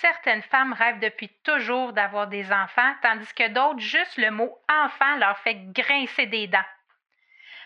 Certaines 0.00 0.42
femmes 0.42 0.74
rêvent 0.74 1.00
depuis 1.00 1.30
toujours 1.42 1.92
d'avoir 1.92 2.26
des 2.26 2.52
enfants, 2.52 2.92
tandis 3.02 3.32
que 3.34 3.48
d'autres, 3.48 3.80
juste 3.80 4.18
le 4.18 4.30
mot 4.30 4.58
enfant 4.68 5.16
leur 5.16 5.38
fait 5.38 5.54
grincer 5.72 6.26
des 6.26 6.48
dents. 6.48 6.58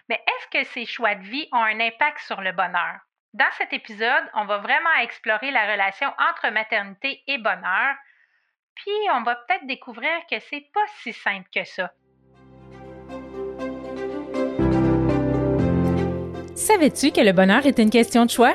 Mais 0.08 0.22
est-ce 0.26 0.58
que 0.58 0.64
ces 0.72 0.86
choix 0.86 1.16
de 1.16 1.24
vie 1.24 1.48
ont 1.52 1.62
un 1.62 1.80
impact 1.80 2.20
sur 2.20 2.40
le 2.40 2.52
bonheur? 2.52 3.00
Dans 3.34 3.50
cet 3.58 3.72
épisode, 3.72 4.24
on 4.34 4.44
va 4.44 4.58
vraiment 4.58 4.94
explorer 5.02 5.50
la 5.50 5.72
relation 5.72 6.08
entre 6.18 6.50
maternité 6.50 7.22
et 7.26 7.38
bonheur, 7.38 7.94
puis 8.76 8.92
on 9.12 9.22
va 9.22 9.34
peut-être 9.36 9.66
découvrir 9.66 10.10
que 10.30 10.38
c'est 10.38 10.66
pas 10.72 10.86
si 11.02 11.12
simple 11.12 11.48
que 11.52 11.64
ça. 11.64 11.90
Savais-tu 16.54 17.10
que 17.10 17.20
le 17.20 17.32
bonheur 17.32 17.66
est 17.66 17.78
une 17.78 17.90
question 17.90 18.24
de 18.24 18.30
choix? 18.30 18.54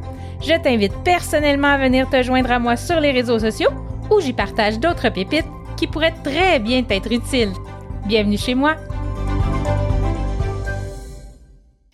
Je 0.43 0.59
t'invite 0.59 1.03
personnellement 1.03 1.67
à 1.67 1.77
venir 1.77 2.09
te 2.09 2.23
joindre 2.23 2.51
à 2.51 2.57
moi 2.57 2.75
sur 2.75 2.99
les 2.99 3.11
réseaux 3.11 3.37
sociaux 3.37 3.69
où 4.09 4.19
j'y 4.19 4.33
partage 4.33 4.79
d'autres 4.79 5.09
pépites 5.09 5.45
qui 5.77 5.85
pourraient 5.85 6.15
très 6.23 6.59
bien 6.59 6.81
t'être 6.81 7.11
utiles. 7.11 7.53
Bienvenue 8.07 8.39
chez 8.39 8.55
moi! 8.55 8.75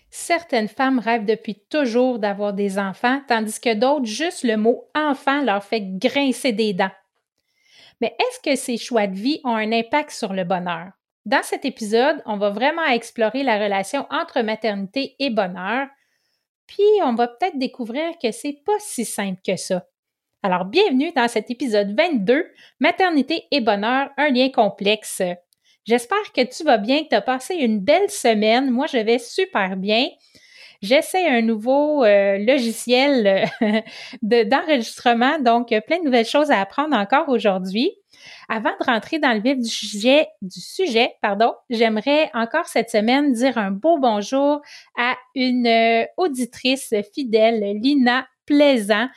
Certaines 0.09 0.69
femmes 0.69 0.99
rêvent 0.99 1.25
depuis 1.25 1.61
toujours 1.69 2.19
d'avoir 2.19 2.53
des 2.53 2.79
enfants, 2.79 3.21
tandis 3.27 3.59
que 3.59 3.73
d'autres, 3.73 4.05
juste 4.05 4.43
le 4.45 4.55
mot 4.55 4.85
enfant 4.95 5.41
leur 5.43 5.63
fait 5.63 5.81
grincer 5.81 6.53
des 6.53 6.71
dents. 6.71 6.91
Mais 7.99 8.15
est-ce 8.17 8.39
que 8.49 8.55
ces 8.55 8.77
choix 8.77 9.07
de 9.07 9.15
vie 9.15 9.41
ont 9.43 9.55
un 9.55 9.73
impact 9.73 10.11
sur 10.11 10.31
le 10.31 10.45
bonheur? 10.45 10.91
Dans 11.25 11.43
cet 11.43 11.65
épisode, 11.65 12.21
on 12.25 12.37
va 12.37 12.51
vraiment 12.51 12.85
explorer 12.85 13.43
la 13.43 13.61
relation 13.61 14.05
entre 14.09 14.41
maternité 14.41 15.15
et 15.19 15.29
bonheur, 15.29 15.87
puis 16.67 16.83
on 17.03 17.15
va 17.15 17.27
peut-être 17.27 17.57
découvrir 17.57 18.11
que 18.21 18.31
c'est 18.31 18.61
pas 18.65 18.77
si 18.79 19.05
simple 19.05 19.39
que 19.45 19.55
ça. 19.55 19.85
Alors, 20.43 20.65
bienvenue 20.65 21.11
dans 21.15 21.27
cet 21.27 21.49
épisode 21.49 21.95
22, 21.97 22.45
Maternité 22.79 23.45
et 23.51 23.59
bonheur, 23.59 24.09
un 24.17 24.29
lien 24.29 24.49
complexe. 24.49 25.21
J'espère 25.85 26.31
que 26.33 26.41
tu 26.41 26.63
vas 26.63 26.77
bien, 26.77 27.03
que 27.03 27.09
tu 27.09 27.15
as 27.15 27.21
passé 27.21 27.55
une 27.55 27.79
belle 27.79 28.09
semaine. 28.09 28.69
Moi, 28.69 28.85
je 28.87 28.97
vais 28.97 29.19
super 29.19 29.77
bien. 29.77 30.07
J'essaie 30.81 31.27
un 31.27 31.41
nouveau 31.41 32.03
euh, 32.03 32.37
logiciel 32.37 33.49
euh, 33.61 33.81
d'enregistrement, 34.21 35.39
donc 35.39 35.69
plein 35.87 35.99
de 35.99 36.03
nouvelles 36.03 36.25
choses 36.25 36.51
à 36.51 36.61
apprendre 36.61 36.95
encore 36.95 37.29
aujourd'hui. 37.29 37.91
Avant 38.49 38.71
de 38.79 38.85
rentrer 38.85 39.19
dans 39.19 39.33
le 39.33 39.41
vif 39.41 39.57
du 39.57 39.69
sujet, 39.69 40.27
du 40.41 40.59
sujet, 40.61 41.15
pardon, 41.21 41.53
j'aimerais 41.69 42.29
encore 42.33 42.67
cette 42.67 42.89
semaine 42.89 43.33
dire 43.33 43.57
un 43.57 43.71
beau 43.71 43.97
bonjour 43.97 44.61
à 44.97 45.15
une 45.37 45.67
euh, 45.67 46.05
auditrice 46.17 46.93
fidèle, 47.13 47.77
Lina 47.79 48.27
Plaisant, 48.45 49.07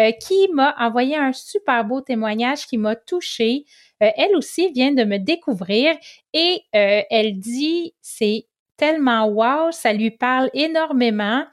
euh, 0.00 0.12
qui 0.12 0.48
m'a 0.52 0.74
envoyé 0.78 1.16
un 1.16 1.32
super 1.32 1.84
beau 1.84 2.02
témoignage 2.02 2.66
qui 2.66 2.76
m'a 2.76 2.96
touchée. 2.96 3.64
Euh, 4.02 4.10
elle 4.16 4.36
aussi 4.36 4.70
vient 4.72 4.92
de 4.92 5.04
me 5.04 5.18
découvrir 5.18 5.96
et 6.34 6.62
elle 6.72 7.38
dit 7.38 7.94
c'est 8.00 8.46
tellement 8.76 9.26
wow, 9.26 9.72
ça 9.72 9.92
lui 9.92 10.10
parle 10.10 10.50
énormément. 10.54 11.44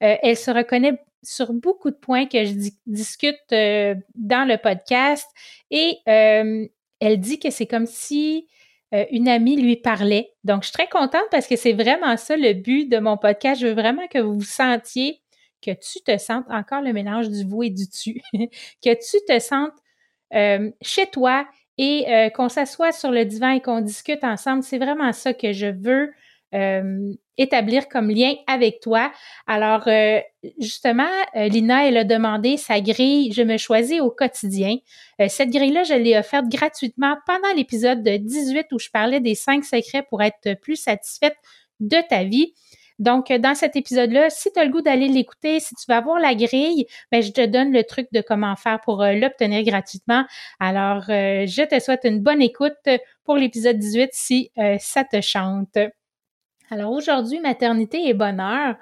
elle 0.00 0.36
se 0.36 0.50
reconnaît 0.50 0.98
sur 1.24 1.52
beaucoup 1.52 1.90
de 1.90 1.96
points 1.96 2.26
que 2.26 2.44
je 2.44 2.54
discute 2.86 3.40
dans 3.50 4.48
le 4.48 4.56
podcast 4.56 5.26
et 5.70 5.98
elle 6.06 7.20
dit 7.20 7.40
que 7.40 7.50
c'est 7.50 7.66
comme 7.66 7.86
si 7.86 8.46
une 8.92 9.28
amie 9.28 9.60
lui 9.60 9.76
parlait. 9.76 10.32
Donc, 10.44 10.62
je 10.62 10.68
suis 10.68 10.72
très 10.72 10.88
contente 10.88 11.26
parce 11.30 11.46
que 11.46 11.56
c'est 11.56 11.72
vraiment 11.72 12.16
ça 12.16 12.36
le 12.36 12.54
but 12.54 12.88
de 12.88 12.98
mon 12.98 13.16
podcast. 13.16 13.60
Je 13.60 13.66
veux 13.66 13.74
vraiment 13.74 14.06
que 14.08 14.18
vous 14.18 14.42
sentiez, 14.42 15.20
que 15.62 15.72
tu 15.72 16.00
te 16.04 16.16
sentes 16.18 16.46
encore 16.48 16.80
le 16.80 16.92
mélange 16.92 17.28
du 17.28 17.44
vous 17.44 17.62
et 17.64 17.70
du 17.70 17.88
tu, 17.88 18.20
que 18.32 18.94
tu 18.94 19.24
te 19.26 19.38
sentes 19.38 19.74
chez 20.82 21.06
toi 21.10 21.46
et 21.78 22.30
qu'on 22.34 22.48
s'assoie 22.48 22.92
sur 22.92 23.10
le 23.10 23.24
divan 23.24 23.50
et 23.50 23.60
qu'on 23.60 23.80
discute 23.80 24.24
ensemble. 24.24 24.62
C'est 24.62 24.78
vraiment 24.78 25.12
ça 25.12 25.34
que 25.34 25.52
je 25.52 25.66
veux 25.66 26.12
établir 27.38 27.88
comme 27.88 28.10
lien 28.10 28.34
avec 28.46 28.80
toi. 28.80 29.10
Alors, 29.46 29.86
euh, 29.86 30.20
justement, 30.58 31.08
euh, 31.36 31.48
Lina, 31.48 31.86
elle 31.88 31.96
a 31.96 32.04
demandé 32.04 32.56
sa 32.56 32.80
grille 32.80 33.32
Je 33.32 33.42
me 33.42 33.56
choisis 33.56 34.00
au 34.00 34.10
quotidien. 34.10 34.76
Euh, 35.20 35.28
cette 35.28 35.50
grille-là, 35.50 35.84
je 35.84 35.94
l'ai 35.94 36.18
offerte 36.18 36.48
gratuitement 36.48 37.16
pendant 37.26 37.52
l'épisode 37.56 38.02
de 38.02 38.16
18 38.16 38.66
où 38.72 38.78
je 38.78 38.90
parlais 38.90 39.20
des 39.20 39.34
cinq 39.34 39.64
secrets 39.64 40.04
pour 40.10 40.22
être 40.22 40.54
plus 40.60 40.76
satisfaite 40.76 41.36
de 41.80 41.98
ta 42.08 42.24
vie. 42.24 42.54
Donc, 42.98 43.30
dans 43.30 43.54
cet 43.54 43.76
épisode-là, 43.76 44.28
si 44.28 44.50
tu 44.52 44.58
as 44.58 44.64
le 44.64 44.72
goût 44.72 44.82
d'aller 44.82 45.06
l'écouter, 45.06 45.60
si 45.60 45.72
tu 45.76 45.84
vas 45.86 46.00
voir 46.00 46.18
la 46.18 46.34
grille, 46.34 46.84
ben, 47.12 47.22
je 47.22 47.30
te 47.30 47.46
donne 47.46 47.72
le 47.72 47.84
truc 47.84 48.08
de 48.10 48.20
comment 48.20 48.56
faire 48.56 48.80
pour 48.80 49.04
l'obtenir 49.04 49.62
gratuitement. 49.62 50.24
Alors, 50.58 51.04
je 51.06 51.64
te 51.64 51.78
souhaite 51.78 52.00
une 52.02 52.20
bonne 52.20 52.42
écoute 52.42 52.72
pour 53.22 53.36
l'épisode 53.36 53.78
18 53.78 54.08
si 54.12 54.50
ça 54.80 55.04
te 55.04 55.20
chante. 55.20 55.78
Alors 56.70 56.92
aujourd'hui, 56.92 57.40
maternité 57.40 58.06
et 58.08 58.14
bonheur, 58.14 58.76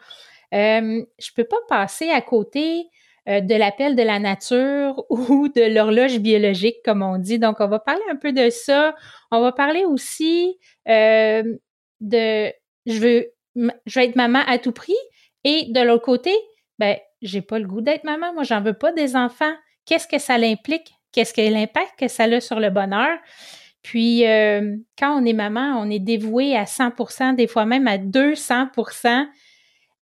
euh, 0.55 1.05
je 1.19 1.31
peux 1.35 1.45
pas 1.45 1.61
passer 1.69 2.11
à 2.11 2.21
côté 2.21 2.89
euh, 3.29 3.41
de 3.41 3.55
l'appel 3.55 3.97
de 3.97 4.03
la 4.03 4.19
nature 4.19 5.05
ou 5.11 5.49
de 5.49 5.73
l'horloge 5.75 6.19
biologique, 6.19 6.77
comme 6.85 7.03
on 7.03 7.19
dit. 7.19 7.39
Donc, 7.39 7.57
on 7.61 7.69
va 7.69 7.79
parler 7.79 8.03
un 8.11 8.17
peu 8.17 8.33
de 8.33 8.51
ça. 8.51 8.95
On 9.31 9.41
va 9.41 9.53
parler 9.53 9.85
aussi 9.85 10.59
euh, 10.89 11.43
de 12.01 12.53
je 12.87 12.99
veux, 13.01 13.27
je 13.87 13.99
veux 13.99 14.07
être 14.07 14.17
maman 14.17 14.43
à 14.47 14.59
tout 14.59 14.73
prix. 14.73 14.95
Et 15.45 15.67
de 15.71 15.81
l'autre 15.81 16.05
côté, 16.05 16.33
ben, 16.79 16.97
j'ai 17.23 17.41
pas 17.41 17.59
le 17.59 17.67
goût 17.67 17.81
d'être 17.81 18.05
maman. 18.05 18.33
Moi, 18.33 18.45
j'en 18.45 18.61
veux 18.61 18.75
pas 18.75 18.93
des 18.93 19.17
enfants. 19.17 19.55
Qu'est-ce 19.85 20.07
que 20.07 20.19
ça 20.19 20.39
l'implique? 20.39 20.93
Qu'est-ce 21.13 21.33
que 21.33 21.41
l'impact 21.41 21.99
que 21.99 22.09
ça 22.09 22.25
a 22.25 22.41
sur 22.41 22.61
le 22.61 22.71
bonheur? 22.71 23.19
Puis, 23.87 24.27
euh, 24.27 24.77
quand 24.99 25.17
on 25.17 25.25
est 25.25 25.33
maman, 25.33 25.79
on 25.81 25.89
est 25.89 26.01
dévoué 26.01 26.57
à 26.57 26.65
100% 26.65 27.35
des 27.35 27.47
fois 27.47 27.67
même 27.67 27.87
à 27.87 27.99
200% 27.99 29.29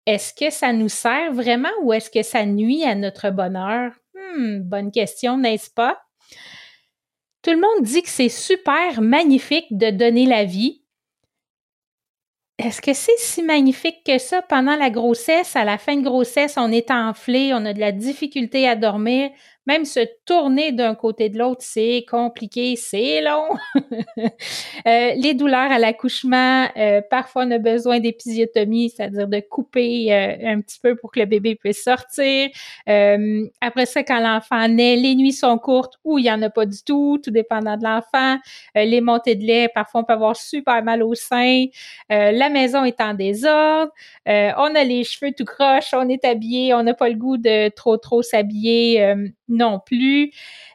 Est-ce 0.05 0.35
que 0.35 0.51
ça 0.51 0.75
nous 0.75 0.91
sert 0.91 1.33
vraiment 1.33 1.71
ou 1.83 1.95
est-ce 1.95 2.11
que 2.11 2.23
ça 2.23 2.45
nuit 2.45 2.85
à 2.85 2.95
notre 2.95 3.31
bonheur? 3.31 3.93
Hmm, 4.15 4.59
bonne 4.59 4.91
question, 4.91 5.39
n'est-ce 5.39 5.71
pas? 5.71 5.99
Tout 7.43 7.53
le 7.53 7.57
monde 7.57 7.83
dit 7.83 8.03
que 8.03 8.11
c'est 8.11 8.29
super 8.29 9.01
magnifique 9.01 9.69
de 9.71 9.89
donner 9.89 10.27
la 10.27 10.45
vie. 10.45 10.83
Est-ce 12.59 12.83
que 12.83 12.93
c'est 12.93 13.17
si 13.17 13.43
magnifique 13.43 14.05
que 14.05 14.19
ça? 14.19 14.43
Pendant 14.43 14.77
la 14.77 14.91
grossesse? 14.91 15.57
À 15.57 15.65
la 15.65 15.79
fin 15.79 15.97
de 15.97 16.05
grossesse, 16.05 16.59
on 16.59 16.71
est 16.71 16.91
enflé, 16.91 17.53
on 17.55 17.65
a 17.65 17.73
de 17.73 17.81
la 17.81 17.93
difficulté 17.93 18.69
à 18.69 18.77
dormir, 18.77 19.31
même 19.67 19.85
se 19.85 20.01
tourner 20.25 20.73
d'un 20.73 20.95
côté 20.95 21.29
de 21.29 21.39
l'autre, 21.39 21.61
c'est 21.63 22.05
compliqué, 22.11 22.77
c'est 22.77 23.21
long. 23.21 23.49
Euh, 24.87 25.13
les 25.17 25.35
douleurs 25.35 25.71
à 25.71 25.79
l'accouchement, 25.79 26.67
euh, 26.77 27.03
parfois 27.11 27.45
on 27.45 27.51
a 27.51 27.59
besoin 27.59 28.01
d'épisiotomie, 28.01 28.89
c'est-à-dire 28.89 29.29
de 29.29 29.41
couper 29.41 30.13
euh, 30.13 30.53
un 30.53 30.61
petit 30.61 30.79
peu 30.81 30.97
pour 30.97 31.11
que 31.11 31.21
le 31.21 31.27
bébé 31.27 31.55
puisse 31.55 31.83
sortir. 31.83 32.49
après 32.87 33.87
ça, 33.87 34.03
quand 34.03 34.21
l'enfant 34.21 34.67
naît, 34.69 34.97
les 34.97 35.15
nuits 35.15 35.33
sont 35.33 35.59
courtes 35.59 35.99
ou 36.05 36.19
il 36.19 36.23
n'y 36.23 36.31
en 36.31 36.41
a 36.41 36.49
pas 36.49 36.65
du 36.65 36.83
tout, 36.83 37.21
tout 37.23 37.31
dépendant 37.31 37.77
de 37.77 37.85
l'enfant. 37.85 38.39
les 38.75 39.01
montées 39.03 39.35
de 39.35 39.45
lait, 39.45 39.69
parfois 39.75 40.01
on 40.01 40.05
peut 40.05 40.15
avoir 40.15 40.37
super 40.37 40.83
mal 40.83 41.03
au 41.03 41.15
sein. 41.15 41.67
la 42.09 42.49
maison 42.49 42.85
est 42.85 43.01
en 43.01 43.13
désordre. 43.13 43.93
on 44.27 44.75
a 44.75 44.85
les 44.85 45.05
cheveux 45.05 45.33
tout 45.37 45.45
croches, 45.45 45.93
on 45.93 46.09
est 46.09 46.25
habillé, 46.25 46.73
on 46.73 46.83
n'a 46.83 46.95
pas 46.95 47.09
le 47.09 47.17
goût 47.17 47.37
de 47.37 47.69
trop 47.69 47.99
trop 47.99 48.23
s'habiller 48.23 49.31
non 49.51 49.81
plus. 49.85 50.33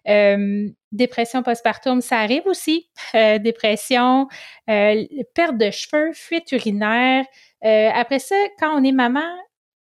Euh, 0.08 0.70
dépression 0.92 1.42
postpartum, 1.42 2.02
ça 2.02 2.20
arrive 2.20 2.46
aussi. 2.46 2.90
Euh, 3.16 3.40
dépression, 3.40 4.28
perte 4.68 5.58
de 5.58 5.72
cheveux, 5.72 6.14
fuite 6.14 6.52
urinaire. 6.52 7.26
après 7.62 8.20
ça, 8.20 8.36
quand 8.60 8.80
on 8.80 8.84
est 8.84 8.92
maman, 8.92 9.26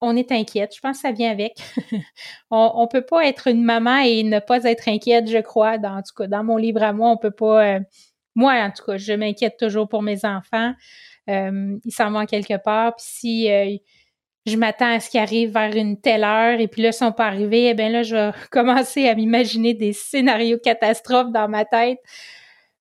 on 0.01 0.15
est 0.15 0.31
inquiète. 0.31 0.73
Je 0.75 0.81
pense 0.81 0.97
que 0.97 1.01
ça 1.01 1.11
vient 1.11 1.31
avec. 1.31 1.53
on, 2.51 2.83
ne 2.83 2.87
peut 2.87 3.05
pas 3.05 3.25
être 3.25 3.47
une 3.47 3.63
maman 3.63 3.99
et 3.99 4.23
ne 4.23 4.39
pas 4.39 4.63
être 4.63 4.87
inquiète, 4.87 5.29
je 5.29 5.39
crois. 5.39 5.77
Dans, 5.77 5.97
en 5.97 6.01
tout 6.01 6.13
cas, 6.15 6.27
dans 6.27 6.43
mon 6.43 6.57
livre 6.57 6.83
à 6.83 6.93
moi, 6.93 7.09
on 7.11 7.17
peut 7.17 7.31
pas. 7.31 7.79
moi, 8.35 8.53
en 8.53 8.71
tout 8.71 8.83
cas, 8.85 8.97
je 8.97 9.13
m'inquiète 9.13 9.57
toujours 9.57 9.87
pour 9.89 10.01
mes 10.01 10.25
enfants. 10.25 10.73
ils 11.27 11.91
s'en 11.91 12.11
vont 12.11 12.25
quelque 12.25 12.61
part. 12.61 12.95
Puis 12.95 13.05
si 13.07 13.79
je 14.49 14.57
m'attends 14.57 14.93
à 14.93 14.99
ce 14.99 15.09
qu'ils 15.09 15.19
arrivent 15.19 15.53
vers 15.53 15.75
une 15.75 15.99
telle 15.99 16.23
heure 16.23 16.59
et 16.59 16.67
puis 16.67 16.81
là, 16.81 16.89
ils 16.89 16.93
sont 16.93 17.11
pas 17.11 17.27
arrivés, 17.27 17.67
eh 17.69 17.73
bien 17.73 17.89
là, 17.89 18.03
je 18.03 18.15
vais 18.15 18.31
commencer 18.51 19.07
à 19.07 19.15
m'imaginer 19.15 19.73
des 19.73 19.93
scénarios 19.93 20.59
catastrophes 20.59 21.31
dans 21.31 21.47
ma 21.47 21.65
tête. 21.65 21.99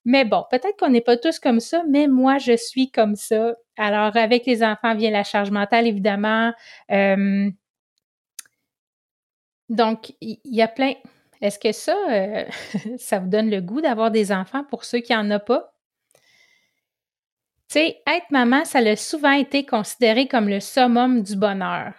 Mais 0.05 0.25
bon, 0.25 0.45
peut-être 0.49 0.77
qu'on 0.77 0.89
n'est 0.89 1.01
pas 1.01 1.17
tous 1.17 1.39
comme 1.39 1.59
ça, 1.59 1.83
mais 1.87 2.07
moi, 2.07 2.37
je 2.37 2.55
suis 2.55 2.89
comme 2.91 3.15
ça. 3.15 3.55
Alors, 3.77 4.15
avec 4.17 4.45
les 4.45 4.63
enfants 4.63 4.95
vient 4.95 5.11
la 5.11 5.23
charge 5.23 5.51
mentale, 5.51 5.87
évidemment. 5.87 6.53
Euh, 6.91 7.49
donc, 9.69 10.13
il 10.21 10.39
y, 10.45 10.61
a 10.61 10.67
plein. 10.67 10.93
Est-ce 11.41 11.59
que 11.59 11.71
ça, 11.71 11.95
euh, 12.09 12.45
ça 12.97 13.19
vous 13.19 13.27
donne 13.27 13.49
le 13.49 13.61
goût 13.61 13.81
d'avoir 13.81 14.09
des 14.11 14.31
enfants 14.31 14.63
pour 14.63 14.83
ceux 14.83 14.99
qui 14.99 15.13
n'en 15.13 15.29
ont 15.31 15.39
pas? 15.39 15.73
Tu 17.69 17.73
sais, 17.73 18.01
être 18.07 18.31
maman, 18.31 18.65
ça 18.65 18.79
a 18.79 18.95
souvent 18.95 19.31
été 19.31 19.63
considéré 19.63 20.27
comme 20.27 20.49
le 20.49 20.59
summum 20.59 21.21
du 21.21 21.35
bonheur. 21.35 21.93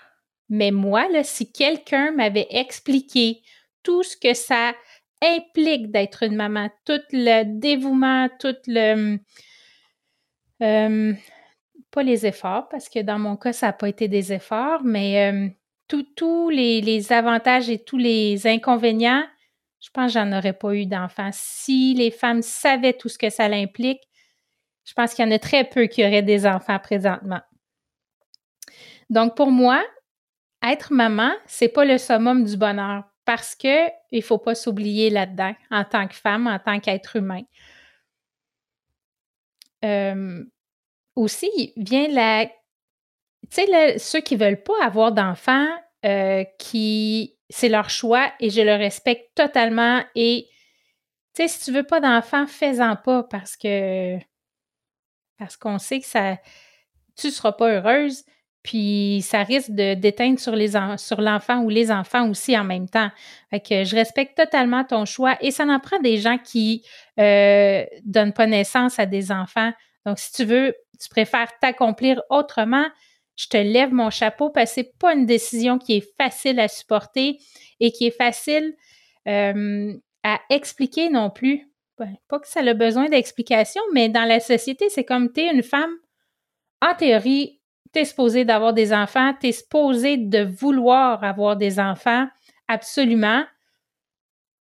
Mais 0.48 0.72
moi, 0.72 1.08
là, 1.10 1.22
si 1.22 1.52
quelqu'un 1.52 2.10
m'avait 2.10 2.48
expliqué 2.50 3.40
tout 3.84 4.02
ce 4.02 4.16
que 4.16 4.34
ça 4.34 4.74
implique 5.22 5.92
d'être 5.92 6.24
une 6.24 6.34
maman, 6.34 6.70
tout 6.84 7.00
le 7.12 7.44
dévouement, 7.44 8.28
tout 8.40 8.56
le... 8.66 9.18
Euh, 10.62 11.14
pas 11.90 12.02
les 12.02 12.26
efforts, 12.26 12.68
parce 12.68 12.88
que 12.88 13.00
dans 13.00 13.18
mon 13.18 13.36
cas, 13.36 13.52
ça 13.52 13.66
n'a 13.66 13.72
pas 13.72 13.88
été 13.88 14.08
des 14.08 14.32
efforts, 14.32 14.82
mais 14.84 15.32
euh, 15.32 15.48
tous 16.16 16.50
les, 16.50 17.12
avantages 17.12 17.70
et 17.70 17.82
tous 17.82 17.98
les 17.98 18.46
inconvénients, 18.46 19.24
je 19.80 19.88
pense 19.90 20.12
que 20.12 20.18
j'en 20.18 20.36
aurais 20.36 20.52
pas 20.52 20.74
eu 20.74 20.86
d'enfants. 20.86 21.30
Si 21.32 21.94
les 21.94 22.10
femmes 22.10 22.42
savaient 22.42 22.92
tout 22.92 23.08
ce 23.08 23.18
que 23.18 23.30
ça 23.30 23.44
implique, 23.44 24.00
je 24.90 24.94
pense 24.94 25.14
qu'il 25.14 25.24
y 25.24 25.28
en 25.28 25.30
a 25.30 25.38
très 25.38 25.62
peu 25.62 25.86
qui 25.86 26.04
auraient 26.04 26.20
des 26.20 26.48
enfants 26.48 26.80
présentement. 26.80 27.40
Donc, 29.08 29.36
pour 29.36 29.52
moi, 29.52 29.84
être 30.64 30.92
maman, 30.92 31.30
c'est 31.46 31.68
pas 31.68 31.84
le 31.84 31.96
summum 31.96 32.42
du 32.42 32.56
bonheur 32.56 33.04
parce 33.24 33.54
que 33.54 33.88
il 34.10 34.20
faut 34.20 34.38
pas 34.38 34.56
s'oublier 34.56 35.08
là-dedans 35.08 35.54
en 35.70 35.84
tant 35.84 36.08
que 36.08 36.16
femme, 36.16 36.48
en 36.48 36.58
tant 36.58 36.80
qu'être 36.80 37.14
humain. 37.14 37.42
Euh, 39.84 40.44
aussi, 41.14 41.72
vient 41.76 42.08
la. 42.08 42.46
Tu 42.46 43.62
sais, 43.64 43.98
ceux 44.00 44.20
qui 44.20 44.34
veulent 44.34 44.64
pas 44.64 44.84
avoir 44.84 45.12
d'enfants, 45.12 45.68
euh, 46.04 46.42
qui. 46.58 47.36
C'est 47.48 47.68
leur 47.68 47.90
choix 47.90 48.32
et 48.40 48.50
je 48.50 48.60
le 48.60 48.74
respecte 48.74 49.36
totalement. 49.36 50.02
Et, 50.16 50.48
tu 51.36 51.42
sais, 51.42 51.48
si 51.48 51.64
tu 51.64 51.70
veux 51.70 51.84
pas 51.84 52.00
d'enfants, 52.00 52.48
fais-en 52.48 52.96
pas 52.96 53.22
parce 53.22 53.56
que 53.56 54.18
parce 55.40 55.56
qu'on 55.56 55.78
sait 55.78 56.00
que 56.00 56.06
ça, 56.06 56.36
tu 57.16 57.28
ne 57.28 57.32
seras 57.32 57.52
pas 57.52 57.72
heureuse, 57.72 58.24
puis 58.62 59.22
ça 59.22 59.42
risque 59.42 59.70
de 59.70 59.94
d'éteindre 59.94 60.38
sur 60.38 61.20
l'enfant 61.20 61.62
ou 61.62 61.70
les 61.70 61.90
enfants 61.90 62.28
aussi 62.28 62.56
en 62.56 62.62
même 62.62 62.88
temps. 62.88 63.10
Je 63.52 63.96
respecte 63.96 64.36
totalement 64.36 64.84
ton 64.84 65.06
choix 65.06 65.38
et 65.40 65.50
ça 65.50 65.64
en 65.64 65.80
prend 65.80 65.98
des 65.98 66.18
gens 66.18 66.36
qui 66.36 66.84
euh, 67.18 67.84
donnent 68.04 68.34
pas 68.34 68.46
naissance 68.46 68.98
à 68.98 69.06
des 69.06 69.32
enfants. 69.32 69.72
Donc 70.04 70.18
si 70.18 70.30
tu 70.32 70.44
veux, 70.44 70.74
tu 71.00 71.08
préfères 71.08 71.50
t'accomplir 71.58 72.20
autrement, 72.28 72.86
je 73.34 73.48
te 73.48 73.56
lève 73.56 73.94
mon 73.94 74.10
chapeau 74.10 74.50
parce 74.50 74.70
que 74.70 74.74
c'est 74.74 74.98
pas 74.98 75.14
une 75.14 75.24
décision 75.24 75.78
qui 75.78 75.96
est 75.96 76.16
facile 76.18 76.60
à 76.60 76.68
supporter 76.68 77.38
et 77.80 77.92
qui 77.92 78.08
est 78.08 78.16
facile 78.16 78.74
euh, 79.26 79.94
à 80.22 80.38
expliquer 80.50 81.08
non 81.08 81.30
plus. 81.30 81.69
Ben, 82.00 82.16
pas 82.28 82.40
que 82.40 82.48
ça 82.48 82.60
a 82.60 82.72
besoin 82.72 83.10
d'explication, 83.10 83.82
mais 83.92 84.08
dans 84.08 84.24
la 84.24 84.40
société, 84.40 84.88
c'est 84.88 85.04
comme 85.04 85.30
tu 85.30 85.42
es 85.42 85.52
une 85.52 85.62
femme, 85.62 85.92
en 86.80 86.94
théorie, 86.94 87.60
tu 87.92 87.98
es 88.00 88.06
supposée 88.06 88.46
d'avoir 88.46 88.72
des 88.72 88.94
enfants, 88.94 89.34
tu 89.38 89.48
es 89.48 89.52
supposée 89.52 90.16
de 90.16 90.42
vouloir 90.42 91.22
avoir 91.22 91.58
des 91.58 91.78
enfants, 91.78 92.26
absolument, 92.68 93.44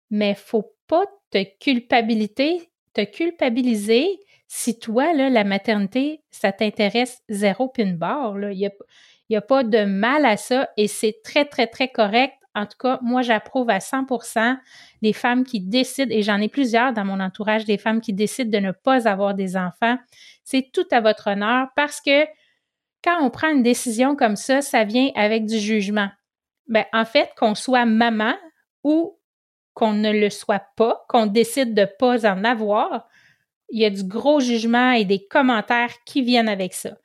mais 0.09 0.35
faut 0.35 0.75
pas 0.87 1.05
te 1.31 1.41
culpabiliser, 1.61 2.69
te 2.93 3.05
culpabiliser 3.05 4.19
si 4.49 4.77
toi, 4.77 5.13
la 5.13 5.43
maternité, 5.45 6.21
ça 6.31 6.51
t'intéresse 6.51 7.21
zéro 7.29 7.69
pin 7.69 7.93
barre. 7.93 8.37
Il 8.51 8.69
n'y 9.29 9.37
a 9.37 9.41
pas 9.41 9.63
de 9.63 9.85
mal 9.85 10.25
à 10.25 10.35
ça 10.35 10.67
et 10.75 10.89
c'est 10.89 11.21
très, 11.23 11.45
très, 11.45 11.67
très 11.67 11.87
correct 11.87 12.38
en 12.55 12.65
tout 12.65 12.77
cas, 12.79 12.99
moi, 13.01 13.21
j'approuve 13.21 13.69
à 13.69 13.79
100% 13.79 14.57
les 15.01 15.13
femmes 15.13 15.43
qui 15.43 15.61
décident, 15.61 16.13
et 16.13 16.23
j'en 16.23 16.39
ai 16.41 16.49
plusieurs 16.49 16.93
dans 16.93 17.05
mon 17.05 17.19
entourage, 17.19 17.65
des 17.65 17.77
femmes 17.77 18.01
qui 18.01 18.13
décident 18.13 18.49
de 18.49 18.65
ne 18.65 18.71
pas 18.71 19.07
avoir 19.07 19.33
des 19.33 19.55
enfants. 19.55 19.97
C'est 20.43 20.71
tout 20.73 20.87
à 20.91 21.01
votre 21.01 21.27
honneur 21.27 21.67
parce 21.75 22.01
que 22.01 22.25
quand 23.03 23.23
on 23.23 23.29
prend 23.29 23.49
une 23.49 23.63
décision 23.63 24.15
comme 24.15 24.35
ça, 24.35 24.61
ça 24.61 24.83
vient 24.83 25.11
avec 25.15 25.45
du 25.45 25.57
jugement. 25.57 26.09
Ben, 26.67 26.85
en 26.91 27.05
fait, 27.05 27.31
qu'on 27.37 27.55
soit 27.55 27.85
maman 27.85 28.35
ou 28.83 29.17
qu'on 29.73 29.93
ne 29.93 30.11
le 30.11 30.29
soit 30.29 30.63
pas, 30.75 31.05
qu'on 31.07 31.25
décide 31.25 31.73
de 31.73 31.81
ne 31.81 31.85
pas 31.85 32.29
en 32.29 32.43
avoir, 32.43 33.07
il 33.69 33.79
y 33.79 33.85
a 33.85 33.89
du 33.89 34.03
gros 34.03 34.39
jugement 34.39 34.91
et 34.91 35.05
des 35.05 35.25
commentaires 35.27 35.93
qui 36.05 36.21
viennent 36.21 36.49
avec 36.49 36.73
ça. 36.73 36.97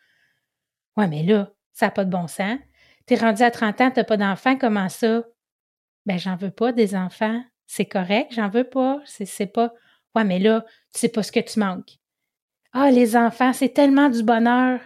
Ouais, 0.97 1.06
mais 1.06 1.23
là, 1.23 1.52
ça 1.73 1.87
n'a 1.87 1.90
pas 1.93 2.05
de 2.05 2.11
bon 2.11 2.26
sens. 2.26 2.58
T'es 3.06 3.17
rendu 3.17 3.43
à 3.43 3.50
30 3.50 3.81
ans, 3.81 3.90
t'as 3.90 4.05
pas 4.05 4.17
d'enfant, 4.17 4.56
comment 4.56 4.88
ça? 4.88 5.25
Ben 6.06 6.18
j'en 6.18 6.36
veux 6.36 6.50
pas 6.50 6.72
des 6.72 6.94
enfants. 6.94 7.42
C'est 7.66 7.86
correct, 7.86 8.32
j'en 8.32 8.48
veux 8.48 8.64
pas. 8.64 9.00
C'est 9.04 9.46
pas. 9.46 9.72
Ouais, 10.14 10.24
mais 10.24 10.38
là, 10.38 10.64
tu 10.92 11.00
sais 11.00 11.08
pas 11.08 11.22
ce 11.22 11.32
que 11.32 11.40
tu 11.40 11.58
manques. 11.58 11.98
Ah, 12.72 12.90
les 12.90 13.16
enfants, 13.16 13.52
c'est 13.52 13.70
tellement 13.70 14.10
du 14.10 14.22
bonheur. 14.22 14.80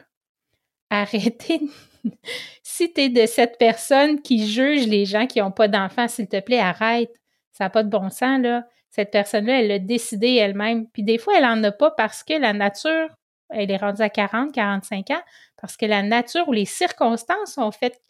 Arrêtez. 0.91 1.61
si 2.63 2.93
tu 2.93 3.11
de 3.11 3.27
cette 3.27 3.59
personne 3.59 4.23
qui 4.23 4.47
juge 4.47 4.87
les 4.87 5.05
gens 5.05 5.27
qui 5.27 5.41
n'ont 5.41 5.51
pas 5.51 5.69
d'enfants, 5.69 6.09
s'il 6.09 6.29
te 6.29 6.41
plaît, 6.41 6.61
arrête. 6.61 7.11
Ça 7.53 7.65
n'a 7.65 7.71
pas 7.71 7.83
de 7.83 7.91
bon 7.91 8.11
sens, 8.11 8.41
là. 8.41 8.65
Cette 8.91 9.11
personne-là, 9.11 9.61
elle 9.61 9.69
l'a 9.69 9.79
décidé 9.79 10.35
elle-même. 10.35 10.89
Puis 10.89 11.03
des 11.03 11.19
fois, 11.19 11.35
elle 11.37 11.45
n'en 11.45 11.63
a 11.65 11.73
pas 11.73 11.91
parce 11.91 12.23
que 12.23 12.35
la 12.35 12.53
nature, 12.53 13.09
elle 13.51 13.71
est 13.71 13.77
rendue 13.77 14.03
à 14.03 14.09
40, 14.09 14.53
45 14.53 15.11
ans, 15.11 15.23
parce 15.61 15.77
que 15.77 15.87
la 15.87 16.03
nature 16.03 16.49
ou 16.49 16.53
les 16.53 16.65
circonstances 16.65 17.59
ont 17.59 17.71
fait 17.71 18.01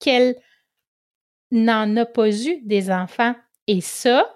qu'elle 0.00 0.36
n'en 1.50 1.96
a 1.96 2.06
pas 2.06 2.28
eu 2.30 2.60
des 2.62 2.90
enfants. 2.90 3.34
Et 3.66 3.80
ça, 3.80 4.26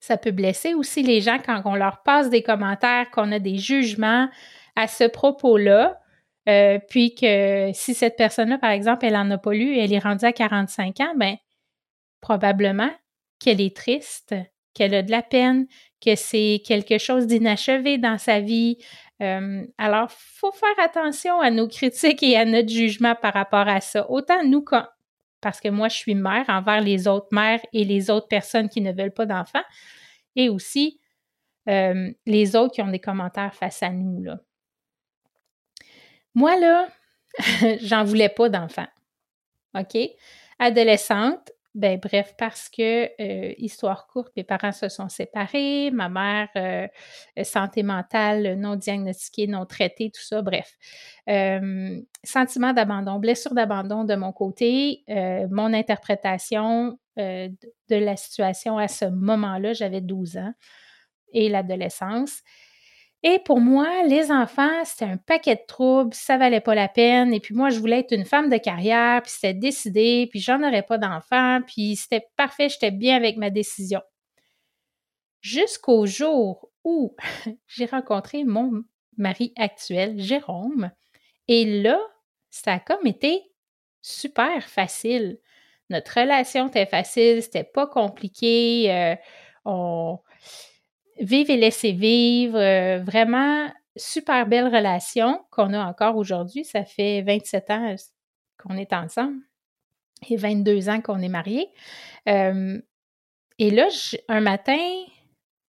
ça 0.00 0.16
peut 0.16 0.30
blesser 0.30 0.74
aussi 0.74 1.02
les 1.02 1.20
gens 1.20 1.38
quand 1.44 1.62
on 1.64 1.74
leur 1.74 2.02
passe 2.02 2.30
des 2.30 2.42
commentaires, 2.42 3.10
qu'on 3.10 3.32
a 3.32 3.38
des 3.38 3.58
jugements 3.58 4.28
à 4.76 4.88
ce 4.88 5.04
propos-là. 5.04 5.98
Euh, 6.48 6.78
puis 6.88 7.14
que 7.14 7.70
si 7.72 7.92
cette 7.92 8.16
personne-là, 8.16 8.58
par 8.58 8.70
exemple, 8.70 9.04
elle 9.04 9.14
n'en 9.14 9.30
a 9.32 9.38
pas 9.38 9.52
lu 9.52 9.74
et 9.74 9.80
elle 9.80 9.92
est 9.92 9.98
rendue 9.98 10.24
à 10.24 10.32
45 10.32 11.00
ans, 11.00 11.14
ben 11.16 11.36
probablement 12.20 12.90
qu'elle 13.40 13.60
est 13.60 13.74
triste, 13.74 14.34
qu'elle 14.74 14.94
a 14.94 15.02
de 15.02 15.10
la 15.10 15.22
peine, 15.22 15.66
que 16.04 16.14
c'est 16.14 16.62
quelque 16.64 16.98
chose 16.98 17.26
d'inachevé 17.26 17.98
dans 17.98 18.18
sa 18.18 18.40
vie. 18.40 18.78
Euh, 19.22 19.64
alors, 19.78 20.08
il 20.10 20.38
faut 20.38 20.52
faire 20.52 20.84
attention 20.84 21.40
à 21.40 21.50
nos 21.50 21.66
critiques 21.68 22.22
et 22.22 22.36
à 22.36 22.44
notre 22.44 22.68
jugement 22.68 23.14
par 23.14 23.32
rapport 23.32 23.66
à 23.66 23.80
ça. 23.80 24.08
Autant 24.10 24.44
nous, 24.44 24.62
parce 25.40 25.60
que 25.60 25.68
moi, 25.68 25.88
je 25.88 25.96
suis 25.96 26.14
mère 26.14 26.44
envers 26.48 26.80
les 26.80 27.08
autres 27.08 27.28
mères 27.32 27.60
et 27.72 27.84
les 27.84 28.10
autres 28.10 28.28
personnes 28.28 28.68
qui 28.68 28.80
ne 28.80 28.92
veulent 28.92 29.12
pas 29.12 29.26
d'enfants, 29.26 29.64
et 30.34 30.48
aussi 30.48 31.00
euh, 31.68 32.12
les 32.26 32.56
autres 32.56 32.74
qui 32.74 32.82
ont 32.82 32.90
des 32.90 33.00
commentaires 33.00 33.54
face 33.54 33.82
à 33.82 33.90
nous. 33.90 34.22
Là. 34.22 34.40
Moi, 36.34 36.58
là, 36.58 36.88
j'en 37.80 38.04
voulais 38.04 38.28
pas 38.28 38.48
d'enfants. 38.48 38.88
OK? 39.74 39.96
Adolescente, 40.58 41.50
ben 41.76 42.00
bref, 42.02 42.34
parce 42.38 42.70
que, 42.70 43.10
euh, 43.20 43.52
histoire 43.58 44.06
courte, 44.06 44.32
mes 44.34 44.44
parents 44.44 44.72
se 44.72 44.88
sont 44.88 45.10
séparés, 45.10 45.90
ma 45.92 46.08
mère, 46.08 46.48
euh, 46.56 46.88
santé 47.44 47.82
mentale 47.82 48.54
non 48.58 48.76
diagnostiquée, 48.76 49.46
non 49.46 49.66
traitée, 49.66 50.10
tout 50.10 50.22
ça, 50.22 50.40
bref. 50.40 50.72
Euh, 51.28 52.00
sentiment 52.24 52.72
d'abandon, 52.72 53.18
blessure 53.18 53.52
d'abandon 53.52 54.04
de 54.04 54.14
mon 54.16 54.32
côté, 54.32 55.04
mon 55.50 55.72
interprétation 55.74 56.98
de 57.18 57.50
la 57.90 58.16
situation 58.16 58.78
à 58.78 58.88
ce 58.88 59.04
moment-là, 59.04 59.72
j'avais 59.74 60.00
12 60.00 60.38
ans, 60.38 60.52
et 61.32 61.48
l'adolescence. 61.48 62.40
Et 63.28 63.40
pour 63.40 63.58
moi, 63.58 64.04
les 64.04 64.30
enfants, 64.30 64.84
c'était 64.84 65.04
un 65.04 65.16
paquet 65.16 65.56
de 65.56 65.66
troubles, 65.66 66.14
ça 66.14 66.38
valait 66.38 66.60
pas 66.60 66.76
la 66.76 66.86
peine. 66.86 67.34
Et 67.34 67.40
puis 67.40 67.56
moi, 67.56 67.70
je 67.70 67.80
voulais 67.80 67.98
être 67.98 68.12
une 68.12 68.24
femme 68.24 68.48
de 68.48 68.56
carrière, 68.56 69.20
puis 69.20 69.32
c'était 69.32 69.52
décidé, 69.52 70.28
puis 70.30 70.38
j'en 70.38 70.62
aurais 70.62 70.84
pas 70.84 70.96
d'enfants, 70.96 71.58
puis 71.66 71.96
c'était 71.96 72.28
parfait, 72.36 72.68
j'étais 72.68 72.92
bien 72.92 73.16
avec 73.16 73.36
ma 73.36 73.50
décision. 73.50 74.00
jusqu'au 75.40 76.06
jour 76.06 76.70
où 76.84 77.16
j'ai 77.66 77.86
rencontré 77.86 78.44
mon 78.44 78.84
mari 79.16 79.52
actuel, 79.56 80.20
Jérôme. 80.20 80.92
Et 81.48 81.82
là, 81.82 81.98
ça 82.50 82.74
a 82.74 82.78
comme 82.78 83.08
été 83.08 83.42
super 84.02 84.68
facile. 84.68 85.40
Notre 85.90 86.20
relation 86.20 86.68
était 86.68 86.86
facile, 86.86 87.42
c'était 87.42 87.64
pas 87.64 87.88
compliqué. 87.88 88.92
Euh, 88.92 89.16
on 89.64 90.20
vive 91.20 91.50
et 91.50 91.56
laisser 91.56 91.92
vivre, 91.92 92.58
euh, 92.58 92.98
vraiment 93.02 93.70
super 93.96 94.46
belle 94.46 94.66
relation 94.66 95.44
qu'on 95.50 95.72
a 95.72 95.84
encore 95.84 96.16
aujourd'hui. 96.16 96.64
Ça 96.64 96.84
fait 96.84 97.22
27 97.22 97.70
ans 97.70 97.96
qu'on 98.58 98.76
est 98.76 98.92
ensemble 98.92 99.40
et 100.28 100.36
22 100.36 100.88
ans 100.88 101.00
qu'on 101.00 101.20
est 101.20 101.28
mariés. 101.28 101.68
Euh, 102.28 102.80
et 103.58 103.70
là, 103.70 103.88
un 104.28 104.40
matin, 104.40 104.78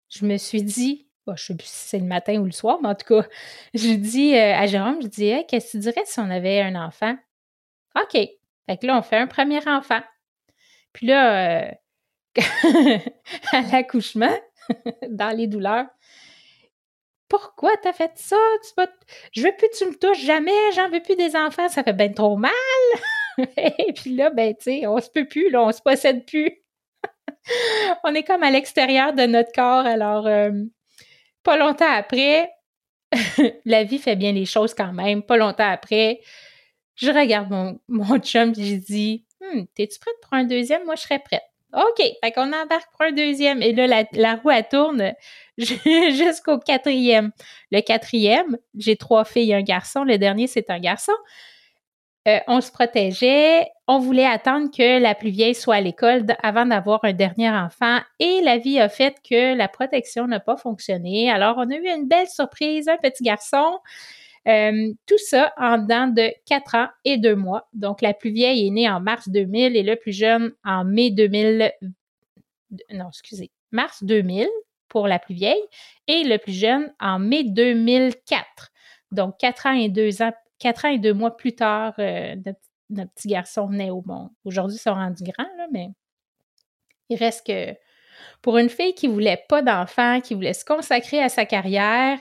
je 0.08 0.26
me 0.26 0.36
suis 0.36 0.62
dit, 0.62 1.08
je 1.26 1.32
ne 1.32 1.36
sais 1.36 1.56
plus 1.56 1.66
si 1.66 1.88
c'est 1.88 1.98
le 1.98 2.06
matin 2.06 2.36
ou 2.40 2.44
le 2.44 2.52
soir, 2.52 2.78
mais 2.82 2.88
en 2.88 2.94
tout 2.94 3.06
cas, 3.06 3.26
je 3.74 3.94
dis 3.94 4.34
euh, 4.34 4.54
à 4.54 4.66
Jérôme, 4.66 5.02
je 5.02 5.08
dis, 5.08 5.32
qu'est-ce 5.48 5.66
que 5.66 5.70
tu 5.72 5.78
dirais 5.78 6.02
si 6.04 6.20
on 6.20 6.30
avait 6.30 6.60
un 6.60 6.74
enfant? 6.76 7.16
OK. 7.96 8.18
Fait 8.66 8.82
là, 8.84 8.98
on 8.98 9.02
fait 9.02 9.16
un 9.16 9.26
premier 9.26 9.66
enfant. 9.68 10.00
Puis 10.92 11.06
là, 11.06 11.66
euh, 11.66 11.70
à 13.52 13.60
l'accouchement, 13.72 14.34
dans 15.08 15.36
les 15.36 15.46
douleurs, 15.46 15.86
pourquoi 17.28 17.70
t'as 17.82 17.92
fait 17.92 18.12
ça? 18.16 18.36
Tu 18.62 18.82
Je 19.32 19.42
veux 19.42 19.52
plus 19.56 19.68
que 19.68 19.78
tu 19.78 19.86
me 19.86 19.94
touches 19.94 20.22
jamais, 20.22 20.72
j'en 20.74 20.90
veux 20.90 21.00
plus 21.00 21.16
des 21.16 21.34
enfants, 21.34 21.68
ça 21.68 21.82
fait 21.82 21.94
bien 21.94 22.12
trop 22.12 22.36
mal. 22.36 22.52
Et 23.56 23.92
puis 23.94 24.14
là, 24.14 24.30
ben, 24.30 24.54
tu 24.54 24.64
sais, 24.64 24.86
on 24.86 25.00
se 25.00 25.08
peut 25.08 25.26
plus, 25.26 25.50
là, 25.50 25.62
on 25.62 25.72
se 25.72 25.80
possède 25.80 26.26
plus. 26.26 26.62
on 28.04 28.14
est 28.14 28.22
comme 28.22 28.42
à 28.42 28.50
l'extérieur 28.50 29.14
de 29.14 29.22
notre 29.22 29.52
corps, 29.52 29.86
alors 29.86 30.26
euh, 30.26 30.50
pas 31.42 31.56
longtemps 31.56 31.90
après, 31.90 32.50
la 33.64 33.84
vie 33.84 33.98
fait 33.98 34.16
bien 34.16 34.32
les 34.32 34.44
choses 34.46 34.74
quand 34.74 34.92
même. 34.92 35.22
Pas 35.22 35.36
longtemps 35.36 35.70
après, 35.70 36.20
je 36.96 37.10
regarde 37.10 37.50
mon, 37.50 37.80
mon 37.88 38.18
chum 38.18 38.52
et 38.56 38.64
je 38.64 38.76
dis 38.76 39.26
hmm, 39.40 39.62
T'es-tu 39.74 39.98
prête 39.98 40.20
pour 40.22 40.34
un 40.34 40.44
deuxième? 40.44 40.84
Moi, 40.84 40.96
je 40.96 41.02
serais 41.02 41.18
prête. 41.18 41.42
OK, 41.72 42.02
fait 42.22 42.32
qu'on 42.32 42.52
embarque 42.52 42.90
pour 42.92 43.02
un 43.02 43.12
deuxième. 43.12 43.62
Et 43.62 43.72
là, 43.72 44.04
la, 44.12 44.34
roue, 44.36 44.50
elle 44.50 44.68
tourne 44.68 45.12
jusqu'au 45.58 46.58
quatrième. 46.58 47.32
Le 47.70 47.80
quatrième, 47.80 48.58
j'ai 48.76 48.96
trois 48.96 49.24
filles 49.24 49.52
et 49.52 49.54
un 49.54 49.62
garçon. 49.62 50.04
Le 50.04 50.18
dernier, 50.18 50.46
c'est 50.46 50.68
un 50.68 50.78
garçon. 50.78 51.12
Euh, 52.28 52.38
on 52.46 52.60
se 52.60 52.70
protégeait. 52.70 53.66
On 53.88 53.98
voulait 53.98 54.26
attendre 54.26 54.70
que 54.70 55.00
la 55.00 55.14
plus 55.14 55.30
vieille 55.30 55.54
soit 55.54 55.76
à 55.76 55.80
l'école 55.80 56.24
avant 56.42 56.66
d'avoir 56.66 57.00
un 57.04 57.12
dernier 57.12 57.50
enfant. 57.50 57.98
Et 58.20 58.42
la 58.42 58.58
vie 58.58 58.78
a 58.78 58.88
fait 58.88 59.16
que 59.28 59.54
la 59.56 59.66
protection 59.66 60.26
n'a 60.26 60.40
pas 60.40 60.56
fonctionné. 60.56 61.30
Alors, 61.30 61.56
on 61.56 61.68
a 61.70 61.74
eu 61.74 61.88
une 61.88 62.06
belle 62.06 62.28
surprise, 62.28 62.88
un 62.88 62.98
petit 62.98 63.24
garçon. 63.24 63.78
Euh, 64.48 64.92
tout 65.06 65.18
ça 65.18 65.52
en 65.56 65.78
dedans 65.78 66.08
de 66.08 66.32
4 66.46 66.74
ans 66.74 66.88
et 67.04 67.16
2 67.16 67.36
mois. 67.36 67.68
Donc, 67.72 68.02
la 68.02 68.12
plus 68.12 68.30
vieille 68.30 68.66
est 68.66 68.70
née 68.70 68.88
en 68.88 69.00
mars 69.00 69.28
2000 69.28 69.76
et 69.76 69.82
le 69.82 69.96
plus 69.96 70.12
jeune 70.12 70.52
en 70.64 70.84
mai 70.84 71.10
2000. 71.10 71.72
Non, 72.90 73.08
excusez, 73.08 73.50
mars 73.70 74.02
2000 74.02 74.48
pour 74.88 75.06
la 75.06 75.18
plus 75.18 75.34
vieille 75.34 75.62
et 76.08 76.24
le 76.24 76.38
plus 76.38 76.52
jeune 76.52 76.92
en 77.00 77.18
mai 77.18 77.44
2004. 77.44 78.72
Donc, 79.12 79.38
4 79.38 79.66
ans 79.66 79.72
et 79.72 79.88
2 79.88 80.22
ans 80.22 80.32
quatre 80.62 80.84
ans 80.84 80.90
et 80.90 80.98
deux 80.98 81.12
mois 81.12 81.36
plus 81.36 81.54
tard, 81.54 81.94
euh, 81.98 82.36
notre, 82.90 83.10
petit 83.14 83.28
garçon 83.28 83.68
naît 83.68 83.90
au 83.90 84.02
monde. 84.06 84.30
Aujourd'hui, 84.44 84.76
ils 84.76 84.80
sont 84.80 84.94
rendus 84.94 85.24
grands, 85.24 85.48
mais 85.72 85.88
il 87.08 87.16
reste 87.16 87.46
que 87.46 87.74
pour 88.42 88.58
une 88.58 88.68
fille 88.68 88.94
qui 88.94 89.08
voulait 89.08 89.44
pas 89.48 89.62
d'enfant, 89.62 90.20
qui 90.20 90.34
voulait 90.34 90.52
se 90.52 90.64
consacrer 90.64 91.20
à 91.20 91.28
sa 91.28 91.46
carrière, 91.46 92.18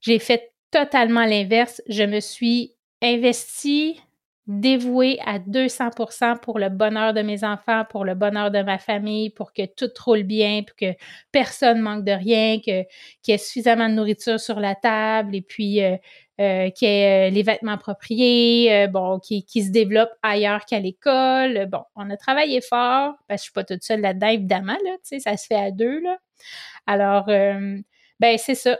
j'ai 0.00 0.18
fait 0.18 0.52
totalement 0.70 1.24
l'inverse. 1.24 1.82
Je 1.88 2.04
me 2.04 2.20
suis 2.20 2.74
investie, 3.02 4.00
dévouée 4.48 5.18
à 5.26 5.38
200% 5.38 6.40
pour 6.40 6.58
le 6.58 6.70
bonheur 6.70 7.12
de 7.12 7.20
mes 7.20 7.44
enfants, 7.44 7.84
pour 7.90 8.06
le 8.06 8.14
bonheur 8.14 8.50
de 8.50 8.62
ma 8.62 8.78
famille, 8.78 9.28
pour 9.28 9.52
que 9.52 9.66
tout 9.66 9.90
roule 10.02 10.22
bien, 10.22 10.62
pour 10.66 10.74
que 10.74 10.94
personne 11.32 11.80
manque 11.80 12.04
de 12.04 12.12
rien, 12.12 12.58
qu'il 12.58 12.86
y 13.26 13.32
ait 13.32 13.38
suffisamment 13.38 13.90
de 13.90 13.94
nourriture 13.94 14.40
sur 14.40 14.58
la 14.58 14.74
table 14.74 15.36
et 15.36 15.42
puis 15.42 15.82
euh, 15.82 15.96
euh, 16.40 16.70
qui 16.70 16.86
est 16.86 17.28
euh, 17.28 17.30
les 17.30 17.42
vêtements 17.42 17.72
appropriés, 17.72 18.86
bon, 18.88 19.18
qui, 19.18 19.42
se 19.42 19.70
développe 19.70 20.10
ailleurs 20.22 20.64
qu'à 20.64 20.80
l'école. 20.80 21.66
Bon, 21.66 21.82
on 21.94 22.08
a 22.08 22.16
travaillé 22.16 22.62
fort, 22.62 23.14
parce 23.28 23.42
que 23.42 23.42
je 23.42 23.42
suis 23.42 23.52
pas 23.52 23.64
toute 23.64 23.82
seule 23.82 24.00
là-dedans, 24.00 24.28
évidemment, 24.28 24.78
là, 24.84 24.92
tu 25.02 25.02
sais, 25.02 25.18
ça 25.20 25.36
se 25.36 25.46
fait 25.46 25.56
à 25.56 25.70
deux, 25.70 26.00
là. 26.00 26.16
Alors, 26.86 27.26
ben, 27.26 28.38
c'est 28.38 28.54
ça, 28.54 28.78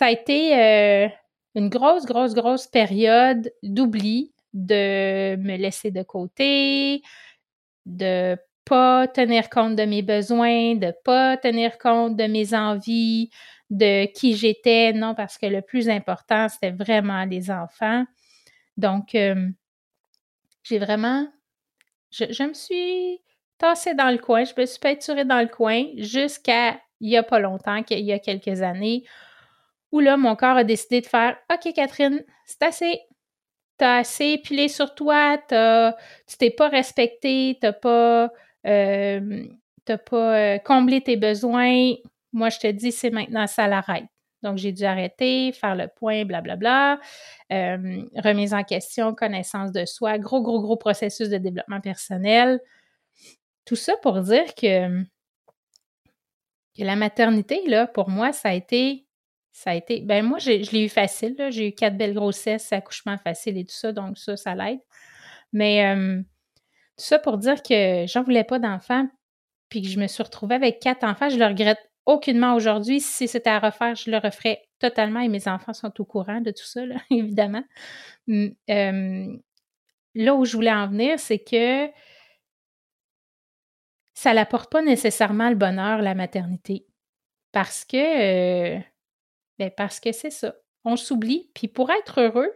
ça 0.00 0.06
a 0.06 0.10
été 0.12 1.10
une 1.54 1.68
grosse, 1.68 2.06
grosse, 2.06 2.32
grosse 2.32 2.66
période 2.66 3.52
d'oubli, 3.62 4.32
de 4.54 5.36
me 5.36 5.56
laisser 5.58 5.90
de 5.90 6.02
côté, 6.02 7.02
de 7.84 8.38
pas 8.64 9.08
tenir 9.08 9.50
compte 9.50 9.76
de 9.76 9.82
mes 9.82 10.00
besoins, 10.00 10.74
de 10.74 10.94
pas 11.04 11.36
tenir 11.36 11.76
compte 11.76 12.16
de 12.16 12.24
mes 12.24 12.54
envies, 12.54 13.28
de 13.68 14.06
qui 14.14 14.36
j'étais, 14.36 14.94
non, 14.94 15.14
parce 15.14 15.36
que 15.36 15.44
le 15.44 15.60
plus 15.60 15.90
important, 15.90 16.48
c'était 16.48 16.70
vraiment 16.70 17.26
les 17.26 17.50
enfants. 17.50 18.06
Donc, 18.78 19.14
euh, 19.14 19.50
j'ai 20.62 20.78
vraiment, 20.78 21.28
je, 22.10 22.42
me 22.42 22.54
suis 22.54 23.20
tassée 23.58 23.92
dans 23.92 24.10
le 24.10 24.16
coin, 24.16 24.44
je 24.44 24.58
me 24.58 24.64
suis 24.64 24.80
peinturée 24.80 25.26
dans 25.26 25.42
le 25.42 25.48
coin 25.48 25.84
jusqu'à 25.98 26.80
il 27.02 27.10
n'y 27.10 27.18
a 27.18 27.22
pas 27.22 27.38
longtemps, 27.38 27.82
il 27.90 28.00
y 28.00 28.12
a 28.12 28.18
quelques 28.18 28.62
années, 28.62 29.04
où 29.92 30.00
là, 30.00 30.16
mon 30.16 30.36
corps 30.36 30.56
a 30.56 30.64
décidé 30.64 31.00
de 31.00 31.06
faire 31.06 31.36
OK, 31.52 31.72
Catherine, 31.74 32.22
c'est 32.46 32.62
assez. 32.62 33.00
T'as 33.78 33.98
assez 33.98 34.36
pilé 34.36 34.68
sur 34.68 34.94
toi, 34.94 35.38
as, 35.52 35.96
tu 36.26 36.36
t'es 36.36 36.50
pas 36.50 36.68
respecté, 36.68 37.56
t'as 37.62 37.72
pas, 37.72 38.30
euh, 38.66 39.44
pas 39.86 39.96
euh, 40.36 40.58
comblé 40.58 41.00
tes 41.00 41.16
besoins, 41.16 41.94
moi, 42.32 42.48
je 42.48 42.58
te 42.58 42.66
dis, 42.68 42.92
c'est 42.92 43.10
maintenant, 43.10 43.46
ça 43.46 43.66
l'arrête. 43.66 44.06
Donc, 44.42 44.56
j'ai 44.56 44.72
dû 44.72 44.84
arrêter, 44.84 45.52
faire 45.52 45.74
le 45.74 45.88
point, 45.88 46.24
blablabla, 46.24 46.98
euh, 47.52 48.02
remise 48.16 48.54
en 48.54 48.64
question, 48.64 49.14
connaissance 49.14 49.72
de 49.72 49.84
soi, 49.84 50.18
gros, 50.18 50.40
gros, 50.40 50.62
gros 50.62 50.76
processus 50.76 51.28
de 51.28 51.36
développement 51.36 51.80
personnel. 51.80 52.60
Tout 53.66 53.76
ça 53.76 53.94
pour 54.00 54.20
dire 54.20 54.54
que, 54.54 55.02
que 56.76 56.84
la 56.84 56.96
maternité, 56.96 57.66
là, 57.66 57.86
pour 57.86 58.08
moi, 58.08 58.32
ça 58.32 58.50
a 58.50 58.54
été, 58.54 59.06
ça 59.52 59.70
a 59.70 59.74
été, 59.74 60.00
ben 60.00 60.24
moi, 60.24 60.38
je 60.38 60.70
l'ai 60.72 60.84
eu 60.84 60.88
facile, 60.88 61.36
j'ai 61.50 61.68
eu 61.68 61.72
quatre 61.72 61.96
belles 61.96 62.14
grossesses, 62.14 62.72
accouchement 62.72 63.18
facile 63.18 63.58
et 63.58 63.64
tout 63.64 63.74
ça, 63.74 63.92
donc 63.92 64.18
ça, 64.18 64.36
ça 64.36 64.54
l'aide. 64.54 64.80
Mais 65.52 65.94
tout 66.96 67.04
ça 67.04 67.18
pour 67.18 67.38
dire 67.38 67.62
que 67.62 68.04
j'en 68.06 68.22
voulais 68.22 68.44
pas 68.44 68.58
d'enfants, 68.58 69.08
puis 69.68 69.82
que 69.82 69.88
je 69.88 69.98
me 69.98 70.06
suis 70.06 70.22
retrouvée 70.22 70.54
avec 70.54 70.80
quatre 70.80 71.04
enfants, 71.04 71.28
je 71.28 71.38
le 71.38 71.46
regrette 71.46 71.78
aucunement 72.06 72.54
aujourd'hui. 72.54 73.00
Si 73.00 73.28
c'était 73.28 73.50
à 73.50 73.58
refaire, 73.58 73.94
je 73.94 74.10
le 74.10 74.18
referais 74.18 74.62
totalement 74.78 75.20
et 75.20 75.28
mes 75.28 75.48
enfants 75.48 75.72
sont 75.72 75.92
au 76.00 76.04
courant 76.04 76.40
de 76.40 76.50
tout 76.50 76.64
ça, 76.64 76.82
évidemment. 77.10 77.64
là 78.26 80.34
où 80.34 80.44
je 80.44 80.56
voulais 80.56 80.72
en 80.72 80.88
venir, 80.88 81.18
c'est 81.18 81.38
que 81.38 81.88
ça 84.14 84.34
n'apporte 84.34 84.70
pas 84.70 84.82
nécessairement 84.82 85.48
le 85.48 85.54
bonheur, 85.54 86.02
la 86.02 86.14
maternité. 86.14 86.84
Parce 87.52 87.84
que, 87.84 88.76
euh, 88.76 88.80
ben 89.60 89.70
parce 89.76 90.00
que 90.00 90.12
c'est 90.12 90.30
ça. 90.30 90.54
On 90.84 90.96
s'oublie. 90.96 91.50
Puis 91.54 91.68
pour 91.68 91.90
être 91.90 92.20
heureux, 92.20 92.50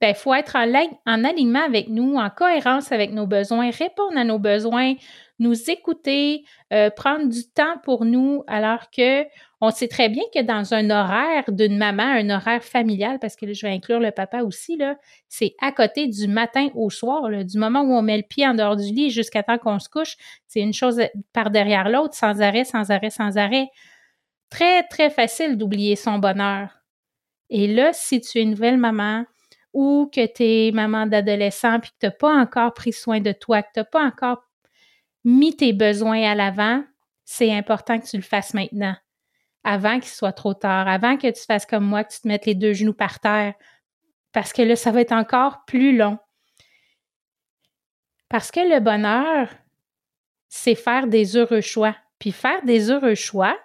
il 0.00 0.06
ben, 0.06 0.14
faut 0.14 0.34
être 0.34 0.56
en, 0.56 0.66
en, 1.06 1.24
alignement 1.24 1.62
avec 1.62 1.88
nous, 1.88 2.16
en 2.16 2.30
cohérence 2.30 2.90
avec 2.90 3.12
nos 3.12 3.26
besoins, 3.26 3.70
répondre 3.70 4.16
à 4.16 4.24
nos 4.24 4.38
besoins, 4.38 4.94
nous 5.38 5.70
écouter, 5.70 6.44
euh, 6.72 6.90
prendre 6.90 7.28
du 7.28 7.48
temps 7.48 7.76
pour 7.84 8.04
nous, 8.04 8.42
alors 8.46 8.90
que 8.90 9.24
on 9.60 9.70
sait 9.70 9.86
très 9.86 10.08
bien 10.08 10.24
que 10.34 10.42
dans 10.42 10.74
un 10.74 10.90
horaire 10.90 11.44
d'une 11.48 11.76
maman, 11.76 12.02
un 12.02 12.30
horaire 12.30 12.64
familial, 12.64 13.18
parce 13.20 13.36
que 13.36 13.52
je 13.52 13.64
vais 13.64 13.72
inclure 13.72 14.00
le 14.00 14.10
papa 14.10 14.42
aussi, 14.42 14.76
là, 14.76 14.96
c'est 15.28 15.54
à 15.60 15.70
côté 15.70 16.08
du 16.08 16.26
matin 16.26 16.68
au 16.74 16.90
soir, 16.90 17.28
du 17.44 17.58
moment 17.58 17.82
où 17.82 17.92
on 17.92 18.02
met 18.02 18.16
le 18.16 18.24
pied 18.28 18.46
en 18.46 18.54
dehors 18.54 18.74
du 18.76 18.92
lit 18.92 19.10
jusqu'à 19.10 19.44
temps 19.44 19.58
qu'on 19.58 19.78
se 19.78 19.88
couche, 19.88 20.16
c'est 20.48 20.60
une 20.60 20.72
chose 20.72 21.00
par 21.32 21.50
derrière 21.50 21.90
l'autre, 21.90 22.14
sans 22.14 22.40
arrêt, 22.40 22.64
sans 22.64 22.90
arrêt, 22.90 23.10
sans 23.10 23.36
arrêt. 23.36 23.68
Très, 24.52 24.82
très 24.82 25.08
facile 25.08 25.56
d'oublier 25.56 25.96
son 25.96 26.18
bonheur. 26.18 26.68
Et 27.48 27.66
là, 27.66 27.94
si 27.94 28.20
tu 28.20 28.36
es 28.36 28.42
une 28.42 28.50
nouvelle 28.50 28.76
maman, 28.76 29.24
ou 29.72 30.10
que 30.14 30.26
tu 30.26 30.42
es 30.42 30.72
maman 30.72 31.06
d'adolescent 31.06 31.80
puis 31.80 31.90
que 31.92 31.96
tu 32.00 32.06
n'as 32.06 32.12
pas 32.12 32.34
encore 32.34 32.74
pris 32.74 32.92
soin 32.92 33.20
de 33.20 33.32
toi, 33.32 33.62
que 33.62 33.70
tu 33.72 33.80
n'as 33.80 33.84
pas 33.84 34.04
encore 34.04 34.44
mis 35.24 35.56
tes 35.56 35.72
besoins 35.72 36.30
à 36.30 36.34
l'avant, 36.34 36.84
c'est 37.24 37.50
important 37.50 37.98
que 37.98 38.06
tu 38.06 38.18
le 38.18 38.22
fasses 38.22 38.52
maintenant, 38.52 38.94
avant 39.64 39.98
qu'il 39.98 40.10
soit 40.10 40.34
trop 40.34 40.52
tard, 40.52 40.86
avant 40.86 41.16
que 41.16 41.28
tu 41.28 41.42
fasses 41.46 41.64
comme 41.64 41.86
moi, 41.86 42.04
que 42.04 42.12
tu 42.12 42.20
te 42.20 42.28
mettes 42.28 42.44
les 42.44 42.54
deux 42.54 42.74
genoux 42.74 42.92
par 42.92 43.20
terre, 43.20 43.54
parce 44.32 44.52
que 44.52 44.60
là, 44.60 44.76
ça 44.76 44.90
va 44.90 45.00
être 45.00 45.12
encore 45.12 45.64
plus 45.66 45.96
long. 45.96 46.18
Parce 48.28 48.50
que 48.50 48.60
le 48.60 48.80
bonheur, 48.80 49.48
c'est 50.50 50.74
faire 50.74 51.06
des 51.06 51.38
heureux 51.38 51.62
choix. 51.62 51.96
Puis 52.18 52.32
faire 52.32 52.62
des 52.64 52.90
heureux 52.90 53.14
choix, 53.14 53.58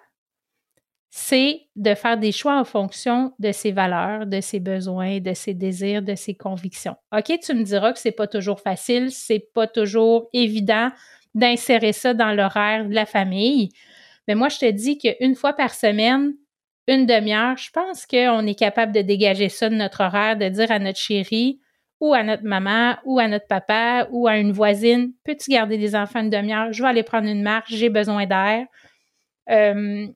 c'est 1.10 1.62
de 1.74 1.94
faire 1.94 2.18
des 2.18 2.32
choix 2.32 2.58
en 2.58 2.64
fonction 2.64 3.32
de 3.38 3.50
ses 3.50 3.72
valeurs, 3.72 4.26
de 4.26 4.40
ses 4.40 4.60
besoins, 4.60 5.20
de 5.20 5.32
ses 5.32 5.54
désirs, 5.54 6.02
de 6.02 6.14
ses 6.14 6.34
convictions. 6.34 6.96
OK, 7.16 7.38
tu 7.40 7.54
me 7.54 7.62
diras 7.62 7.92
que 7.92 7.98
c'est 7.98 8.12
pas 8.12 8.26
toujours 8.26 8.60
facile, 8.60 9.10
c'est 9.10 9.48
pas 9.54 9.66
toujours 9.66 10.28
évident 10.32 10.90
d'insérer 11.34 11.92
ça 11.92 12.14
dans 12.14 12.32
l'horaire 12.32 12.86
de 12.86 12.94
la 12.94 13.06
famille. 13.06 13.70
Mais 14.26 14.34
moi, 14.34 14.48
je 14.48 14.58
te 14.58 14.70
dis 14.70 14.98
qu'une 14.98 15.34
fois 15.34 15.54
par 15.54 15.72
semaine, 15.72 16.34
une 16.86 17.06
demi-heure, 17.06 17.56
je 17.56 17.70
pense 17.70 18.06
qu'on 18.06 18.46
est 18.46 18.58
capable 18.58 18.92
de 18.92 19.00
dégager 19.00 19.48
ça 19.48 19.68
de 19.68 19.74
notre 19.74 20.02
horaire, 20.02 20.36
de 20.36 20.48
dire 20.48 20.70
à 20.70 20.78
notre 20.78 20.98
chérie 20.98 21.60
ou 22.00 22.14
à 22.14 22.22
notre 22.22 22.44
maman 22.44 22.96
ou 23.04 23.18
à 23.18 23.28
notre 23.28 23.46
papa 23.46 24.08
ou 24.10 24.28
à 24.28 24.36
une 24.38 24.52
voisine, 24.52 25.12
peux-tu 25.24 25.50
garder 25.50 25.76
les 25.76 25.96
enfants 25.96 26.20
une 26.20 26.30
demi-heure? 26.30 26.72
Je 26.72 26.82
vais 26.82 26.88
aller 26.88 27.02
prendre 27.02 27.28
une 27.28 27.42
marche, 27.42 27.72
j'ai 27.72 27.88
besoin 27.88 28.26
d'air. 28.26 28.66
Euh, 29.50 30.06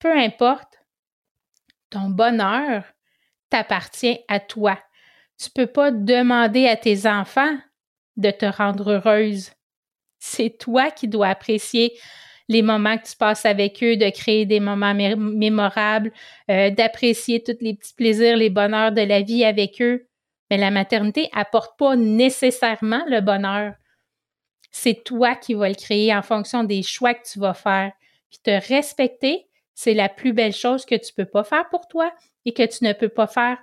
peu 0.00 0.16
importe, 0.16 0.80
ton 1.90 2.08
bonheur 2.08 2.84
t'appartient 3.50 4.18
à 4.28 4.40
toi. 4.40 4.78
Tu 5.38 5.48
ne 5.48 5.64
peux 5.64 5.70
pas 5.70 5.90
demander 5.90 6.66
à 6.66 6.76
tes 6.76 7.06
enfants 7.06 7.56
de 8.16 8.30
te 8.30 8.46
rendre 8.46 8.92
heureuse. 8.92 9.50
C'est 10.18 10.58
toi 10.58 10.90
qui 10.90 11.08
dois 11.08 11.28
apprécier 11.28 11.98
les 12.48 12.62
moments 12.62 12.98
que 12.98 13.08
tu 13.08 13.16
passes 13.16 13.46
avec 13.46 13.82
eux, 13.82 13.96
de 13.96 14.10
créer 14.10 14.44
des 14.44 14.58
moments 14.58 14.94
mémorables, 14.94 16.12
euh, 16.50 16.70
d'apprécier 16.70 17.42
tous 17.42 17.56
les 17.60 17.74
petits 17.74 17.94
plaisirs, 17.94 18.36
les 18.36 18.50
bonheurs 18.50 18.92
de 18.92 19.02
la 19.02 19.22
vie 19.22 19.44
avec 19.44 19.80
eux. 19.80 20.08
Mais 20.50 20.56
la 20.56 20.72
maternité 20.72 21.28
apporte 21.32 21.78
pas 21.78 21.94
nécessairement 21.94 23.04
le 23.06 23.20
bonheur. 23.20 23.74
C'est 24.72 25.04
toi 25.04 25.36
qui 25.36 25.54
vas 25.54 25.68
le 25.68 25.74
créer 25.76 26.12
en 26.14 26.22
fonction 26.22 26.64
des 26.64 26.82
choix 26.82 27.14
que 27.14 27.28
tu 27.30 27.38
vas 27.38 27.54
faire. 27.54 27.92
Puis 28.30 28.40
te 28.42 28.68
respecter, 28.68 29.46
c'est 29.82 29.94
la 29.94 30.10
plus 30.10 30.34
belle 30.34 30.52
chose 30.52 30.84
que 30.84 30.94
tu 30.94 31.14
peux 31.14 31.24
pas 31.24 31.42
faire 31.42 31.66
pour 31.70 31.88
toi 31.88 32.12
et 32.44 32.52
que 32.52 32.66
tu 32.66 32.84
ne 32.84 32.92
peux 32.92 33.08
pas 33.08 33.26
faire. 33.26 33.56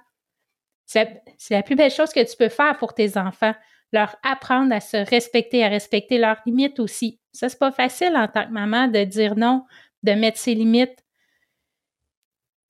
C'est 0.88 1.22
la 1.52 1.62
plus 1.62 1.76
belle 1.76 1.92
chose 1.92 2.12
que 2.12 2.28
tu 2.28 2.36
peux 2.36 2.50
faire 2.50 2.76
pour 2.80 2.96
tes 2.96 3.18
enfants 3.18 3.54
leur 3.94 4.16
apprendre 4.24 4.74
à 4.74 4.80
se 4.80 4.98
respecter, 4.98 5.64
à 5.64 5.68
respecter 5.68 6.18
leurs 6.18 6.42
limites 6.48 6.80
aussi. 6.80 7.20
Ça, 7.34 7.50
c'est 7.50 7.60
pas 7.60 7.72
facile 7.72 8.18
en 8.18 8.28
tant 8.28 8.48
que 8.48 8.52
maman 8.52 8.88
de 8.88 9.04
dire 9.04 9.36
non, 9.36 9.64
de 10.02 10.14
mettre 10.14 10.40
ses 10.40 10.56
limites. 10.56 11.06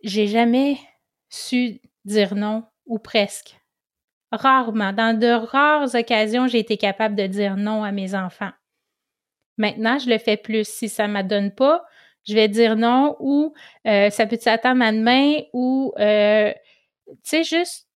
J'ai 0.03 0.27
jamais 0.27 0.77
su 1.29 1.79
dire 2.03 2.35
non, 2.35 2.65
ou 2.85 2.99
presque. 2.99 3.57
Rarement. 4.29 4.91
Dans 4.91 5.17
de 5.17 5.27
rares 5.27 5.95
occasions, 5.95 6.47
j'ai 6.47 6.59
été 6.59 6.75
capable 6.75 7.15
de 7.15 7.27
dire 7.27 7.55
non 7.55 7.85
à 7.85 7.93
mes 7.93 8.13
enfants. 8.13 8.51
Maintenant, 9.55 9.99
je 9.99 10.09
le 10.09 10.17
fais 10.17 10.35
plus. 10.35 10.67
Si 10.67 10.89
ça 10.89 11.07
ne 11.07 11.13
m'adonne 11.13 11.55
pas, 11.55 11.85
je 12.27 12.33
vais 12.33 12.47
dire 12.47 12.75
non 12.75 13.15
ou 13.19 13.53
euh, 13.87 14.09
ça 14.09 14.27
peut 14.27 14.37
s'attendre 14.39 14.83
à 14.83 14.91
demain 14.91 15.39
ou, 15.53 15.93
euh, 15.97 16.51
tu 17.07 17.15
sais, 17.23 17.43
juste 17.43 17.87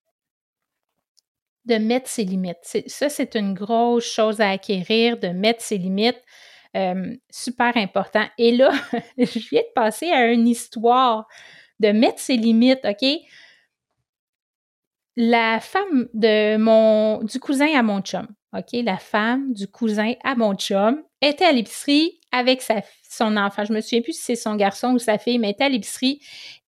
de 1.67 1.77
mettre 1.77 2.09
ses 2.09 2.25
limites. 2.25 2.59
Ça, 2.87 3.09
c'est 3.09 3.35
une 3.35 3.55
grosse 3.55 4.11
chose 4.11 4.41
à 4.41 4.51
acquérir, 4.51 5.19
de 5.19 5.29
mettre 5.29 5.63
ses 5.63 5.79
limites. 5.79 6.23
Euh, 6.77 7.17
super 7.31 7.77
important. 7.77 8.25
Et 8.39 8.57
là, 8.57 8.71
je 9.19 9.49
viens 9.51 9.63
de 9.63 9.73
passer 9.75 10.11
à 10.11 10.33
une 10.33 10.47
histoire 10.47 11.27
de 11.81 11.89
mettre 11.89 12.21
ses 12.21 12.37
limites, 12.37 12.85
OK? 12.85 13.05
La 15.17 15.59
femme 15.61 16.09
de 16.15 16.57
mon, 16.57 17.23
du 17.25 17.41
cousin 17.41 17.75
à 17.77 17.83
mon 17.83 18.01
chum, 18.01 18.29
OK? 18.57 18.73
La 18.85 18.99
femme 18.99 19.53
du 19.53 19.67
cousin 19.67 20.15
à 20.23 20.37
mon 20.37 20.55
chum 20.55 21.03
était 21.21 21.45
à 21.45 21.53
l'épicerie 21.53 22.21
avec 22.33 22.63
sa, 22.63 22.83
son 23.09 23.37
enfant. 23.37 23.65
Je 23.65 23.73
me 23.73 23.81
souviens 23.81 24.03
plus 24.03 24.15
si 24.15 24.23
c'est 24.23 24.37
son 24.37 24.57
garçon 24.57 24.93
ou 24.93 24.99
sa 24.99 25.19
fille, 25.19 25.39
mais 25.39 25.51
était 25.51 25.65
à 25.65 25.69
l'épicerie. 25.69 26.21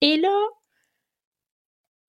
Et 0.02 0.18
là, 0.18 0.40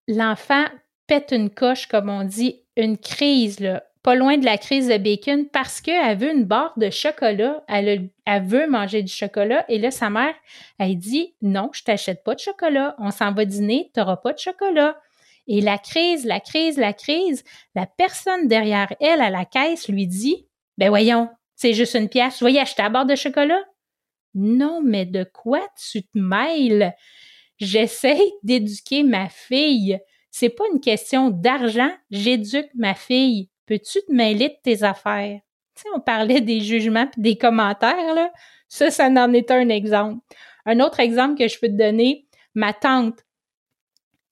l'enfant 0.08 0.64
pète 1.06 1.32
une 1.32 1.50
coche, 1.50 1.86
comme 1.86 2.08
on 2.08 2.24
dit, 2.24 2.62
une 2.76 2.98
crise, 2.98 3.60
là, 3.60 3.84
pas 4.02 4.14
loin 4.16 4.36
de 4.36 4.44
la 4.44 4.58
crise 4.58 4.88
de 4.88 4.96
bacon, 4.98 5.46
parce 5.46 5.80
qu'elle 5.80 6.18
veut 6.18 6.32
une 6.32 6.44
barre 6.44 6.72
de 6.76 6.90
chocolat. 6.90 7.62
Elle, 7.68 8.10
veut 8.42 8.68
manger 8.68 9.02
du 9.02 9.12
chocolat. 9.12 9.64
Et 9.68 9.78
là, 9.78 9.90
sa 9.92 10.10
mère, 10.10 10.34
elle 10.78 10.96
dit 10.96 11.34
Non, 11.40 11.70
je 11.72 11.84
t'achète 11.84 12.24
pas 12.24 12.34
de 12.34 12.40
chocolat. 12.40 12.96
On 12.98 13.12
s'en 13.12 13.32
va 13.32 13.44
dîner, 13.44 13.90
tu 13.94 14.00
n'auras 14.00 14.16
pas 14.16 14.32
de 14.32 14.38
chocolat. 14.38 14.98
Et 15.46 15.60
la 15.60 15.78
crise, 15.78 16.24
la 16.24 16.40
crise, 16.40 16.78
la 16.78 16.92
crise, 16.92 17.44
la 17.74 17.86
personne 17.86 18.48
derrière 18.48 18.92
elle 19.00 19.20
à 19.20 19.30
la 19.30 19.44
caisse 19.44 19.88
lui 19.88 20.06
dit 20.06 20.46
Ben 20.78 20.88
voyons, 20.88 21.28
c'est 21.62 21.74
juste 21.74 21.94
une 21.94 22.08
pièce, 22.08 22.38
tu 22.38 22.44
vas 22.44 22.50
y 22.50 22.58
acheter 22.58 22.82
la 22.82 22.88
barre 22.88 23.06
de 23.06 23.14
chocolat? 23.14 23.62
Non, 24.34 24.80
mais 24.82 25.06
de 25.06 25.22
quoi 25.22 25.64
tu 25.78 26.02
te 26.02 26.18
mêles? 26.18 26.92
J'essaie 27.56 28.20
d'éduquer 28.42 29.04
ma 29.04 29.28
fille. 29.28 30.00
C'est 30.32 30.48
pas 30.48 30.64
une 30.72 30.80
question 30.80 31.30
d'argent, 31.30 31.92
j'éduque 32.10 32.70
ma 32.74 32.94
fille. 32.94 33.48
Peux-tu 33.66 34.00
te 34.00 34.12
mêler 34.12 34.48
de 34.48 34.56
tes 34.60 34.82
affaires? 34.82 35.40
Tu 35.76 35.84
on 35.94 36.00
parlait 36.00 36.40
des 36.40 36.60
jugements 36.62 37.08
et 37.16 37.20
des 37.20 37.36
commentaires, 37.36 38.12
là. 38.12 38.32
Ça, 38.68 38.90
ça 38.90 39.06
en 39.06 39.32
est 39.32 39.52
un 39.52 39.68
exemple. 39.68 40.18
Un 40.66 40.80
autre 40.80 40.98
exemple 40.98 41.38
que 41.38 41.46
je 41.46 41.60
peux 41.60 41.68
te 41.68 41.78
donner, 41.78 42.26
ma 42.56 42.72
tante, 42.72 43.20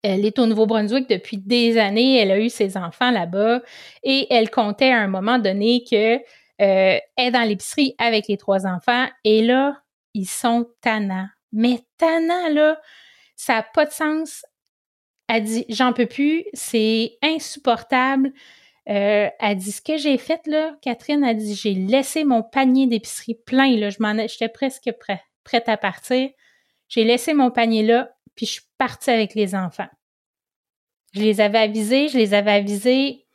elle 0.02 0.24
est 0.24 0.38
au 0.38 0.46
Nouveau-Brunswick 0.46 1.08
depuis 1.08 1.36
des 1.36 1.78
années, 1.78 2.16
elle 2.16 2.30
a 2.30 2.40
eu 2.40 2.48
ses 2.48 2.76
enfants 2.76 3.10
là-bas 3.10 3.60
et 4.02 4.26
elle 4.30 4.50
comptait 4.50 4.90
à 4.90 4.98
un 4.98 5.08
moment 5.08 5.38
donné 5.38 5.84
que 5.88 6.18
euh, 6.60 6.98
est 7.16 7.30
dans 7.30 7.42
l'épicerie 7.42 7.94
avec 7.98 8.28
les 8.28 8.36
trois 8.36 8.66
enfants 8.66 9.08
et 9.24 9.42
là, 9.42 9.82
ils 10.14 10.28
sont 10.28 10.68
tannants. 10.80 11.28
Mais 11.52 11.80
tannants, 11.98 12.48
là, 12.50 12.80
ça 13.36 13.54
n'a 13.54 13.62
pas 13.62 13.86
de 13.86 13.92
sens. 13.92 14.44
Elle 15.28 15.44
dit 15.44 15.64
J'en 15.68 15.92
peux 15.92 16.06
plus, 16.06 16.44
c'est 16.52 17.18
insupportable. 17.22 18.32
Euh, 18.88 19.28
elle 19.38 19.56
dit 19.56 19.72
Ce 19.72 19.80
que 19.80 19.96
j'ai 19.96 20.18
fait, 20.18 20.46
là, 20.46 20.76
Catherine 20.82 21.24
a 21.24 21.34
dit 21.34 21.54
J'ai 21.54 21.74
laissé 21.74 22.24
mon 22.24 22.42
panier 22.42 22.86
d'épicerie 22.86 23.38
plein, 23.46 23.76
là. 23.76 23.88
J'étais 23.90 24.48
presque 24.48 24.90
prête 25.44 25.68
à 25.68 25.76
partir. 25.76 26.30
J'ai 26.88 27.04
laissé 27.04 27.34
mon 27.34 27.50
panier 27.50 27.84
là, 27.84 28.10
puis 28.34 28.46
je 28.46 28.52
suis 28.52 28.62
partie 28.76 29.10
avec 29.10 29.34
les 29.34 29.54
enfants. 29.54 29.88
Je 31.14 31.20
les 31.20 31.40
avais 31.40 31.58
avisés, 31.58 32.08
je 32.08 32.18
les 32.18 32.34
avais 32.34 32.52
avisés, 32.52 33.26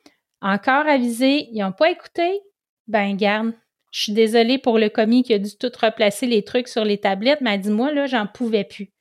encore 0.41 0.87
avisés, 0.87 1.47
ils 1.51 1.59
n'ont 1.59 1.71
pas 1.71 1.89
écouté. 1.89 2.41
Ben, 2.87 3.15
garde, 3.15 3.53
je 3.91 4.03
suis 4.03 4.13
désolée 4.13 4.57
pour 4.57 4.77
le 4.77 4.89
commis 4.89 5.23
qui 5.23 5.33
a 5.33 5.39
dû 5.39 5.55
tout 5.57 5.71
replacer 5.81 6.27
les 6.27 6.43
trucs 6.43 6.67
sur 6.67 6.83
les 6.83 6.97
tablettes, 6.97 7.41
mais 7.41 7.53
elle 7.55 7.61
dit 7.61 7.69
Moi, 7.69 7.93
là, 7.93 8.07
j'en 8.07 8.27
pouvais 8.27 8.63
plus. 8.65 8.91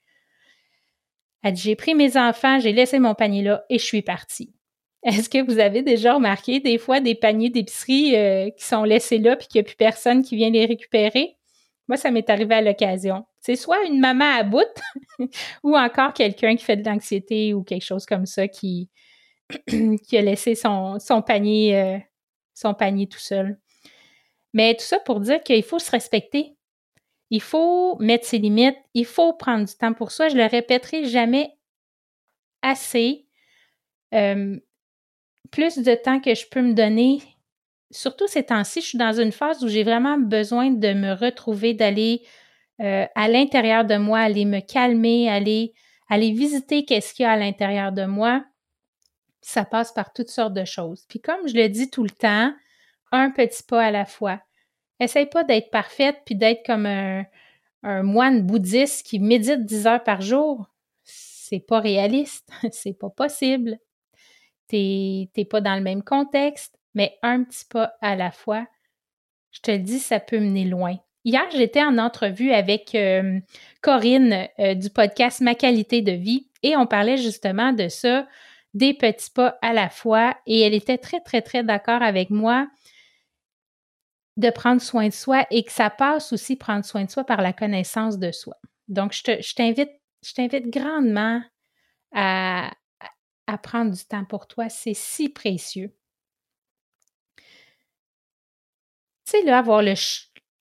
Elle 1.42 1.52
dit, 1.52 1.62
j'ai 1.62 1.76
pris 1.76 1.94
mes 1.94 2.16
enfants, 2.16 2.58
j'ai 2.58 2.72
laissé 2.72 2.98
mon 2.98 3.14
panier 3.14 3.42
là 3.42 3.64
et 3.68 3.78
je 3.78 3.84
suis 3.84 4.02
partie. 4.02 4.54
Est-ce 5.02 5.28
que 5.28 5.44
vous 5.44 5.58
avez 5.58 5.82
déjà 5.82 6.14
remarqué 6.14 6.60
des 6.60 6.78
fois 6.78 7.00
des 7.00 7.14
paniers 7.14 7.50
d'épicerie 7.50 8.16
euh, 8.16 8.50
qui 8.50 8.64
sont 8.64 8.84
laissés 8.84 9.18
là 9.18 9.36
puis 9.36 9.48
qu'il 9.48 9.60
n'y 9.60 9.66
a 9.66 9.68
plus 9.68 9.76
personne 9.76 10.22
qui 10.22 10.36
vient 10.36 10.48
les 10.48 10.64
récupérer? 10.64 11.36
Moi, 11.86 11.98
ça 11.98 12.10
m'est 12.10 12.30
arrivé 12.30 12.54
à 12.54 12.62
l'occasion. 12.62 13.26
C'est 13.40 13.56
soit 13.56 13.84
une 13.84 14.00
maman 14.00 14.24
à 14.24 14.42
bout 14.42 14.62
ou 15.62 15.76
encore 15.76 16.14
quelqu'un 16.14 16.56
qui 16.56 16.64
fait 16.64 16.78
de 16.78 16.88
l'anxiété 16.88 17.52
ou 17.52 17.62
quelque 17.62 17.84
chose 17.84 18.06
comme 18.06 18.24
ça 18.24 18.48
qui, 18.48 18.88
a 19.70 20.20
laissé 20.22 20.54
son 20.54 21.22
panier, 21.26 21.78
euh, 21.78 21.98
son 22.54 22.72
panier 22.72 23.06
tout 23.06 23.18
seul. 23.18 23.58
Mais 24.54 24.74
tout 24.74 24.84
ça 24.84 24.98
pour 25.00 25.20
dire 25.20 25.42
qu'il 25.42 25.62
faut 25.62 25.78
se 25.78 25.90
respecter. 25.90 26.56
Il 27.30 27.42
faut 27.42 27.96
mettre 27.98 28.26
ses 28.26 28.38
limites, 28.38 28.78
il 28.94 29.04
faut 29.04 29.32
prendre 29.32 29.66
du 29.66 29.74
temps 29.74 29.92
pour 29.92 30.12
soi. 30.12 30.28
Je 30.28 30.36
le 30.36 30.46
répéterai 30.46 31.04
jamais 31.04 31.50
assez. 32.62 33.26
Euh, 34.14 34.56
plus 35.50 35.78
de 35.78 35.94
temps 35.94 36.20
que 36.20 36.34
je 36.34 36.46
peux 36.48 36.62
me 36.62 36.72
donner, 36.72 37.20
surtout 37.90 38.26
ces 38.26 38.44
temps-ci, 38.44 38.80
je 38.80 38.86
suis 38.86 38.98
dans 38.98 39.20
une 39.20 39.32
phase 39.32 39.62
où 39.64 39.68
j'ai 39.68 39.84
vraiment 39.84 40.18
besoin 40.18 40.70
de 40.70 40.92
me 40.92 41.12
retrouver, 41.12 41.74
d'aller 41.74 42.22
euh, 42.80 43.06
à 43.14 43.28
l'intérieur 43.28 43.84
de 43.84 43.96
moi, 43.96 44.20
aller 44.20 44.44
me 44.44 44.60
calmer, 44.60 45.28
aller, 45.28 45.74
aller 46.08 46.32
visiter 46.32 46.84
qu'est-ce 46.84 47.14
qu'il 47.14 47.24
y 47.24 47.26
a 47.26 47.32
à 47.32 47.36
l'intérieur 47.36 47.92
de 47.92 48.04
moi. 48.04 48.44
Ça 49.42 49.64
passe 49.64 49.92
par 49.92 50.12
toutes 50.12 50.30
sortes 50.30 50.54
de 50.54 50.64
choses. 50.64 51.04
Puis 51.08 51.20
comme 51.20 51.46
je 51.46 51.54
le 51.54 51.68
dis 51.68 51.90
tout 51.90 52.02
le 52.02 52.10
temps, 52.10 52.52
un 53.16 53.30
petit 53.30 53.62
pas 53.62 53.84
à 53.84 53.90
la 53.90 54.04
fois. 54.04 54.40
Essaye 55.00 55.26
pas 55.26 55.44
d'être 55.44 55.70
parfaite 55.70 56.18
puis 56.24 56.36
d'être 56.36 56.64
comme 56.64 56.86
un, 56.86 57.24
moine 58.02 58.42
bouddhiste 58.42 59.06
qui 59.06 59.18
médite 59.18 59.64
10 59.64 59.86
heures 59.86 60.04
par 60.04 60.22
jour. 60.22 60.70
C'est 61.02 61.60
pas 61.60 61.80
réaliste, 61.80 62.48
c'est 62.72 62.98
pas 62.98 63.10
possible. 63.10 63.78
T'es 64.68 65.28
pas 65.50 65.60
dans 65.60 65.74
le 65.74 65.82
même 65.82 66.02
contexte, 66.02 66.78
mais 66.94 67.18
un 67.22 67.44
petit 67.44 67.64
pas 67.68 67.94
à 68.00 68.16
la 68.16 68.30
fois. 68.30 68.66
Je 69.50 69.60
te 69.60 69.70
le 69.70 69.78
dis, 69.78 69.98
ça 69.98 70.18
peut 70.18 70.38
mener 70.38 70.64
loin. 70.64 70.96
Hier, 71.24 71.44
j'étais 71.52 71.82
en 71.82 71.98
entrevue 71.98 72.52
avec 72.52 72.94
euh, 72.94 73.38
Corinne 73.80 74.48
euh, 74.58 74.74
du 74.74 74.90
podcast 74.90 75.40
Ma 75.40 75.54
qualité 75.54 76.02
de 76.02 76.12
vie 76.12 76.48
et 76.62 76.76
on 76.76 76.86
parlait 76.86 77.16
justement 77.16 77.72
de 77.72 77.88
ça, 77.88 78.26
des 78.74 78.92
petits 78.92 79.30
pas 79.30 79.58
à 79.62 79.72
la 79.72 79.88
fois 79.88 80.36
et 80.46 80.60
elle 80.60 80.74
était 80.74 80.98
très, 80.98 81.20
très, 81.20 81.40
très 81.40 81.62
d'accord 81.62 82.02
avec 82.02 82.30
moi 82.30 82.68
de 84.36 84.50
prendre 84.50 84.80
soin 84.80 85.08
de 85.08 85.12
soi 85.12 85.46
et 85.50 85.64
que 85.64 85.72
ça 85.72 85.90
passe 85.90 86.32
aussi 86.32 86.56
prendre 86.56 86.84
soin 86.84 87.04
de 87.04 87.10
soi 87.10 87.24
par 87.24 87.40
la 87.40 87.52
connaissance 87.52 88.18
de 88.18 88.32
soi. 88.32 88.56
Donc, 88.88 89.12
je 89.12 89.54
t'invite, 89.54 89.90
je 90.22 90.32
t'invite 90.34 90.68
grandement 90.68 91.42
à, 92.12 92.70
prendre 93.62 93.92
du 93.92 94.04
temps 94.04 94.24
pour 94.24 94.46
toi. 94.46 94.68
C'est 94.68 94.94
si 94.94 95.28
précieux. 95.28 95.94
Tu 97.36 97.44
sais, 99.24 99.42
là, 99.42 99.58
avoir 99.58 99.82
le 99.82 99.94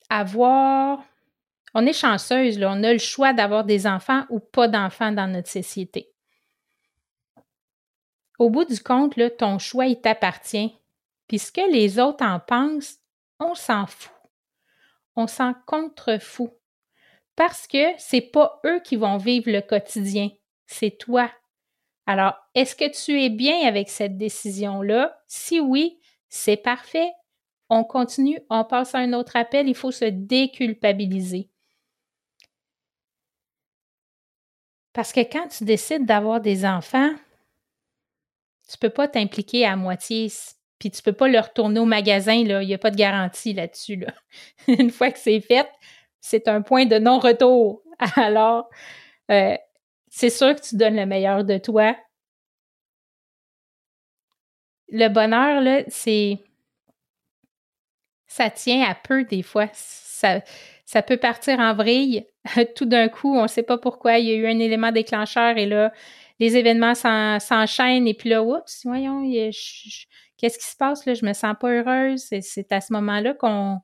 avoir. 0.09 1.03
On 1.73 1.85
est 1.87 1.93
chanceuse, 1.93 2.59
on 2.61 2.83
a 2.83 2.93
le 2.93 2.99
choix 2.99 3.33
d'avoir 3.33 3.63
des 3.63 3.87
enfants 3.87 4.25
ou 4.29 4.39
pas 4.39 4.67
d'enfants 4.67 5.11
dans 5.11 5.27
notre 5.27 5.49
société. 5.49 6.13
Au 8.37 8.49
bout 8.49 8.65
du 8.65 8.79
compte, 8.79 9.19
ton 9.37 9.57
choix, 9.57 9.87
il 9.87 9.99
t'appartient. 9.99 10.77
Puis 11.27 11.39
ce 11.39 11.51
que 11.51 11.71
les 11.71 11.99
autres 11.99 12.23
en 12.23 12.39
pensent, 12.39 12.99
on 13.39 13.55
s'en 13.55 13.85
fout. 13.85 14.11
On 15.15 15.27
s'en 15.27 15.53
contrefout. 15.65 16.51
Parce 17.35 17.67
que 17.67 17.93
c'est 17.97 18.21
pas 18.21 18.59
eux 18.65 18.79
qui 18.81 18.95
vont 18.95 19.17
vivre 19.17 19.51
le 19.51 19.61
quotidien, 19.61 20.29
c'est 20.65 20.97
toi. 20.97 21.31
Alors, 22.05 22.35
est-ce 22.53 22.75
que 22.75 22.91
tu 22.91 23.21
es 23.21 23.29
bien 23.29 23.67
avec 23.67 23.89
cette 23.89 24.17
décision-là? 24.17 25.17
Si 25.27 25.59
oui, 25.59 25.99
c'est 26.29 26.57
parfait. 26.57 27.11
On 27.69 27.83
continue, 27.83 28.39
on 28.49 28.65
passe 28.65 28.93
à 28.93 28.99
un 28.99 29.13
autre 29.13 29.35
appel, 29.35 29.67
il 29.67 29.75
faut 29.75 29.91
se 29.91 30.05
déculpabiliser. 30.05 31.49
Parce 34.91 35.11
que 35.11 35.21
quand 35.21 35.47
tu 35.47 35.63
décides 35.63 36.05
d'avoir 36.05 36.39
des 36.39 36.65
enfants, 36.65 37.13
tu 38.67 38.75
ne 38.75 38.79
peux 38.79 38.93
pas 38.93 39.07
t'impliquer 39.07 39.65
à 39.65 39.75
moitié, 39.75 40.31
puis 40.83 40.91
tu 40.91 41.01
peux 41.01 41.13
pas 41.13 41.29
le 41.29 41.39
retourner 41.39 41.79
au 41.79 41.85
magasin, 41.85 42.43
là. 42.43 42.61
il 42.61 42.67
n'y 42.67 42.73
a 42.73 42.77
pas 42.77 42.91
de 42.91 42.97
garantie 42.97 43.53
là-dessus. 43.53 43.95
Là. 43.95 44.13
Une 44.67 44.89
fois 44.89 45.11
que 45.11 45.17
c'est 45.17 45.39
fait, 45.39 45.65
c'est 46.19 46.49
un 46.49 46.61
point 46.61 46.85
de 46.85 46.99
non-retour. 46.99 47.81
Alors, 48.17 48.69
euh, 49.31 49.55
c'est 50.09 50.29
sûr 50.29 50.53
que 50.53 50.59
tu 50.59 50.75
donnes 50.75 50.97
le 50.97 51.05
meilleur 51.05 51.45
de 51.45 51.57
toi. 51.57 51.95
Le 54.89 55.07
bonheur, 55.07 55.61
là, 55.61 55.83
c'est 55.87 56.39
ça 58.27 58.49
tient 58.49 58.83
à 58.83 58.93
peu 58.93 59.23
des 59.23 59.41
fois. 59.41 59.69
Ça, 59.71 60.41
ça 60.85 61.01
peut 61.01 61.15
partir 61.15 61.59
en 61.59 61.73
vrille. 61.75 62.27
Tout 62.75 62.85
d'un 62.85 63.07
coup, 63.07 63.33
on 63.37 63.43
ne 63.43 63.47
sait 63.47 63.63
pas 63.63 63.77
pourquoi, 63.77 64.17
il 64.19 64.27
y 64.27 64.31
a 64.31 64.35
eu 64.35 64.47
un 64.47 64.59
élément 64.59 64.91
déclencheur 64.91 65.57
et 65.57 65.65
là, 65.65 65.93
les 66.39 66.57
événements 66.57 66.93
s'enchaînent 66.93 68.05
et 68.05 68.13
puis 68.13 68.31
là, 68.31 68.43
oups, 68.43 68.81
voyons, 68.83 69.23
qu'est-ce 70.43 70.59
qui 70.59 70.67
se 70.67 70.75
passe 70.75 71.05
là? 71.05 71.13
Je 71.13 71.25
me 71.25 71.31
sens 71.31 71.55
pas 71.57 71.71
heureuse. 71.71 72.25
C'est 72.41 72.71
à 72.73 72.81
ce 72.81 72.91
moment-là 72.91 73.33
qu'on 73.33 73.79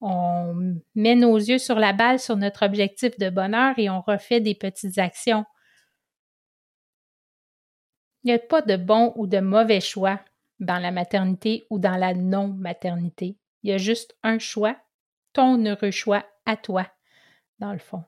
on 0.00 0.76
met 0.96 1.14
nos 1.14 1.36
yeux 1.36 1.58
sur 1.58 1.76
la 1.76 1.92
balle, 1.92 2.18
sur 2.18 2.36
notre 2.36 2.66
objectif 2.66 3.16
de 3.16 3.30
bonheur 3.30 3.78
et 3.78 3.88
on 3.88 4.00
refait 4.00 4.40
des 4.40 4.56
petites 4.56 4.98
actions. 4.98 5.44
Il 8.24 8.26
n'y 8.26 8.32
a 8.32 8.40
pas 8.40 8.60
de 8.60 8.76
bon 8.76 9.12
ou 9.14 9.28
de 9.28 9.38
mauvais 9.38 9.80
choix 9.80 10.18
dans 10.58 10.80
la 10.80 10.90
maternité 10.90 11.64
ou 11.70 11.78
dans 11.78 11.96
la 11.96 12.12
non-maternité. 12.12 13.38
Il 13.62 13.70
y 13.70 13.72
a 13.72 13.78
juste 13.78 14.16
un 14.24 14.40
choix, 14.40 14.76
ton 15.32 15.64
heureux 15.64 15.92
choix 15.92 16.26
à 16.44 16.56
toi, 16.56 16.88
dans 17.60 17.72
le 17.72 17.78
fond. 17.78 18.02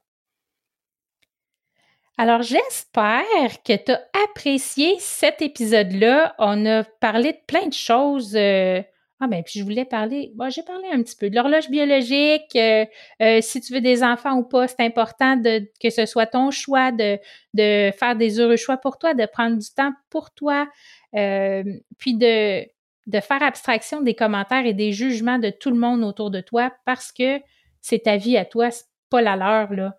Alors, 2.18 2.40
j'espère 2.40 3.62
que 3.62 3.76
tu 3.76 3.92
as 3.92 4.00
apprécié 4.24 4.94
cet 5.00 5.42
épisode-là. 5.42 6.34
On 6.38 6.64
a 6.64 6.82
parlé 6.82 7.32
de 7.32 7.38
plein 7.46 7.66
de 7.66 7.74
choses. 7.74 8.34
Euh, 8.34 8.80
ah 9.20 9.26
ben, 9.26 9.42
puis 9.42 9.60
je 9.60 9.64
voulais 9.64 9.84
parler, 9.84 10.32
bon, 10.34 10.48
j'ai 10.48 10.62
parlé 10.62 10.88
un 10.90 11.02
petit 11.02 11.16
peu 11.16 11.28
de 11.28 11.34
l'horloge 11.34 11.68
biologique, 11.70 12.54
euh, 12.54 12.84
euh, 13.22 13.40
si 13.40 13.62
tu 13.62 13.72
veux 13.72 13.80
des 13.80 14.02
enfants 14.02 14.36
ou 14.36 14.44
pas, 14.44 14.68
c'est 14.68 14.80
important 14.80 15.40
que 15.42 15.88
ce 15.88 16.04
soit 16.04 16.26
ton 16.26 16.50
choix 16.50 16.92
de, 16.92 17.18
de 17.54 17.90
faire 17.92 18.14
des 18.14 18.40
heureux 18.40 18.56
choix 18.56 18.76
pour 18.76 18.98
toi, 18.98 19.14
de 19.14 19.24
prendre 19.24 19.56
du 19.56 19.70
temps 19.74 19.92
pour 20.10 20.32
toi, 20.34 20.66
puis 21.12 22.14
de, 22.14 22.62
de 23.06 23.20
faire 23.20 23.42
abstraction 23.42 24.02
des 24.02 24.14
commentaires 24.14 24.66
et 24.66 24.74
des 24.74 24.92
jugements 24.92 25.38
de 25.38 25.48
tout 25.48 25.70
le 25.70 25.78
monde 25.78 26.04
autour 26.04 26.30
de 26.30 26.42
toi 26.42 26.70
parce 26.84 27.10
que 27.10 27.40
c'est 27.80 28.00
ta 28.00 28.18
vie 28.18 28.36
à 28.36 28.44
toi, 28.44 28.70
c'est 28.70 28.84
pas 29.08 29.22
la 29.22 29.36
leur, 29.36 29.72
là. 29.72 29.94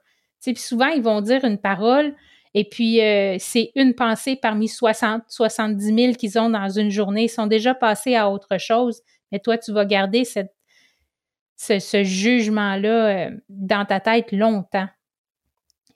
Souvent, 0.55 0.87
ils 0.87 1.01
vont 1.01 1.21
dire 1.21 1.43
une 1.43 1.57
parole 1.57 2.15
et 2.53 2.63
puis 2.63 3.01
euh, 3.01 3.35
c'est 3.39 3.71
une 3.75 3.93
pensée 3.93 4.35
parmi 4.35 4.67
60, 4.67 5.23
70 5.27 5.85
000 5.85 6.13
qu'ils 6.13 6.39
ont 6.39 6.49
dans 6.49 6.69
une 6.69 6.89
journée. 6.89 7.25
Ils 7.25 7.29
sont 7.29 7.47
déjà 7.47 7.75
passés 7.75 8.15
à 8.15 8.29
autre 8.29 8.57
chose, 8.57 9.01
mais 9.31 9.39
toi, 9.39 9.57
tu 9.57 9.71
vas 9.71 9.85
garder 9.85 10.23
ce, 10.25 12.03
jugement-là 12.03 13.27
euh, 13.27 13.37
dans 13.49 13.85
ta 13.85 13.99
tête 13.99 14.31
longtemps. 14.31 14.87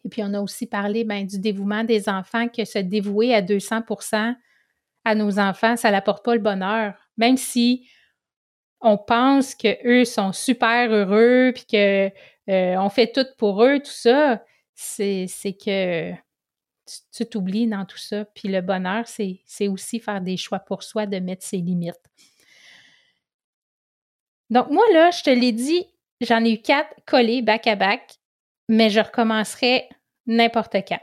Et 0.05 0.09
puis, 0.09 0.21
on 0.23 0.33
a 0.33 0.39
aussi 0.41 0.67
parlé 0.67 1.03
ben, 1.03 1.25
du 1.25 1.39
dévouement 1.39 1.83
des 1.83 2.09
enfants, 2.09 2.47
que 2.47 2.65
se 2.65 2.79
dévouer 2.79 3.33
à 3.33 3.41
200% 3.41 4.35
à 5.03 5.15
nos 5.15 5.39
enfants, 5.39 5.75
ça 5.77 5.89
n'apporte 5.89 6.23
pas 6.23 6.35
le 6.35 6.41
bonheur. 6.41 6.93
Même 7.17 7.37
si 7.37 7.87
on 8.81 8.97
pense 8.97 9.55
qu'eux 9.55 10.05
sont 10.05 10.31
super 10.31 10.91
heureux, 10.91 11.53
puis 11.53 11.65
qu'on 11.65 12.11
euh, 12.49 12.89
fait 12.89 13.11
tout 13.11 13.25
pour 13.37 13.63
eux, 13.63 13.79
tout 13.79 13.91
ça, 13.91 14.43
c'est 14.73 15.27
que 15.63 16.11
tu 17.13 17.25
t'oublies 17.25 17.67
dans 17.67 17.85
tout 17.85 17.97
ça. 17.97 18.25
Puis 18.25 18.49
le 18.49 18.61
bonheur, 18.61 19.05
c'est 19.07 19.67
aussi 19.67 19.99
faire 19.99 20.21
des 20.21 20.37
choix 20.37 20.59
pour 20.59 20.83
soi, 20.83 21.05
de 21.05 21.19
mettre 21.19 21.45
ses 21.45 21.57
limites. 21.57 22.01
Donc, 24.49 24.69
moi, 24.69 24.83
là, 24.91 25.11
je 25.11 25.23
te 25.23 25.29
l'ai 25.29 25.53
dit, 25.53 25.85
j'en 26.19 26.43
ai 26.43 26.53
eu 26.53 26.61
quatre 26.61 26.93
collés 27.05 27.41
back 27.41 27.67
à 27.67 27.75
back, 27.75 28.15
mais 28.67 28.89
je 28.89 28.99
recommencerai 28.99 29.87
n'importe 30.25 30.75
quand. 30.87 30.99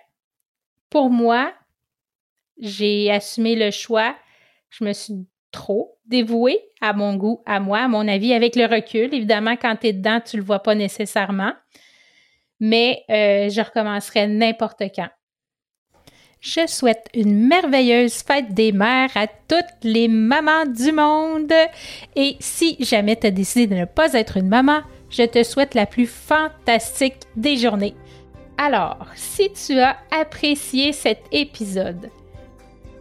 Pour 0.90 1.08
moi, 1.08 1.54
j'ai 2.58 3.10
assumé 3.10 3.56
le 3.56 3.70
choix. 3.70 4.16
Je 4.70 4.84
me 4.84 4.92
suis 4.92 5.26
trop 5.50 5.98
dévouée 6.06 6.60
à 6.80 6.92
mon 6.92 7.16
goût, 7.16 7.42
à 7.46 7.60
moi, 7.60 7.80
à 7.80 7.88
mon 7.88 8.06
avis, 8.06 8.32
avec 8.32 8.56
le 8.56 8.66
recul. 8.66 9.12
Évidemment, 9.14 9.56
quand 9.56 9.76
tu 9.76 9.88
es 9.88 9.92
dedans, 9.92 10.20
tu 10.24 10.36
ne 10.36 10.42
le 10.42 10.46
vois 10.46 10.62
pas 10.62 10.74
nécessairement. 10.74 11.52
Mais 12.60 13.04
euh, 13.10 13.48
je 13.48 13.60
recommencerai 13.60 14.26
n'importe 14.26 14.82
quand. 14.94 15.08
Je 16.40 16.66
souhaite 16.68 17.08
une 17.14 17.48
merveilleuse 17.48 18.22
fête 18.22 18.54
des 18.54 18.70
mères 18.70 19.10
à 19.16 19.26
toutes 19.26 19.82
les 19.82 20.06
mamans 20.06 20.66
du 20.66 20.92
monde. 20.92 21.52
Et 22.14 22.36
si 22.38 22.76
jamais 22.78 23.16
tu 23.16 23.26
as 23.26 23.32
décidé 23.32 23.66
de 23.66 23.80
ne 23.80 23.84
pas 23.84 24.12
être 24.12 24.36
une 24.36 24.48
maman, 24.48 24.80
je 25.10 25.24
te 25.24 25.42
souhaite 25.42 25.74
la 25.74 25.86
plus 25.86 26.06
fantastique 26.06 27.16
des 27.36 27.56
journées. 27.56 27.94
Alors, 28.56 29.06
si 29.14 29.52
tu 29.52 29.78
as 29.78 29.96
apprécié 30.10 30.92
cet 30.92 31.22
épisode, 31.32 32.10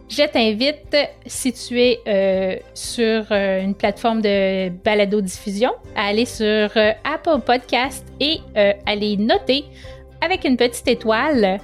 je 0.08 0.22
t'invite, 0.26 0.96
si 1.26 1.52
tu 1.52 1.80
es 1.80 2.00
euh, 2.08 2.56
sur 2.74 3.26
euh, 3.30 3.60
une 3.62 3.74
plateforme 3.74 4.22
de 4.22 4.70
balado-diffusion, 4.70 5.70
à 5.94 6.06
aller 6.06 6.24
sur 6.24 6.44
euh, 6.46 6.92
Apple 7.04 7.40
Podcast 7.44 8.06
et 8.18 8.40
aller 8.86 9.16
noter 9.16 9.64
avec 10.24 10.44
une 10.44 10.56
petite 10.56 10.88
étoile, 10.88 11.58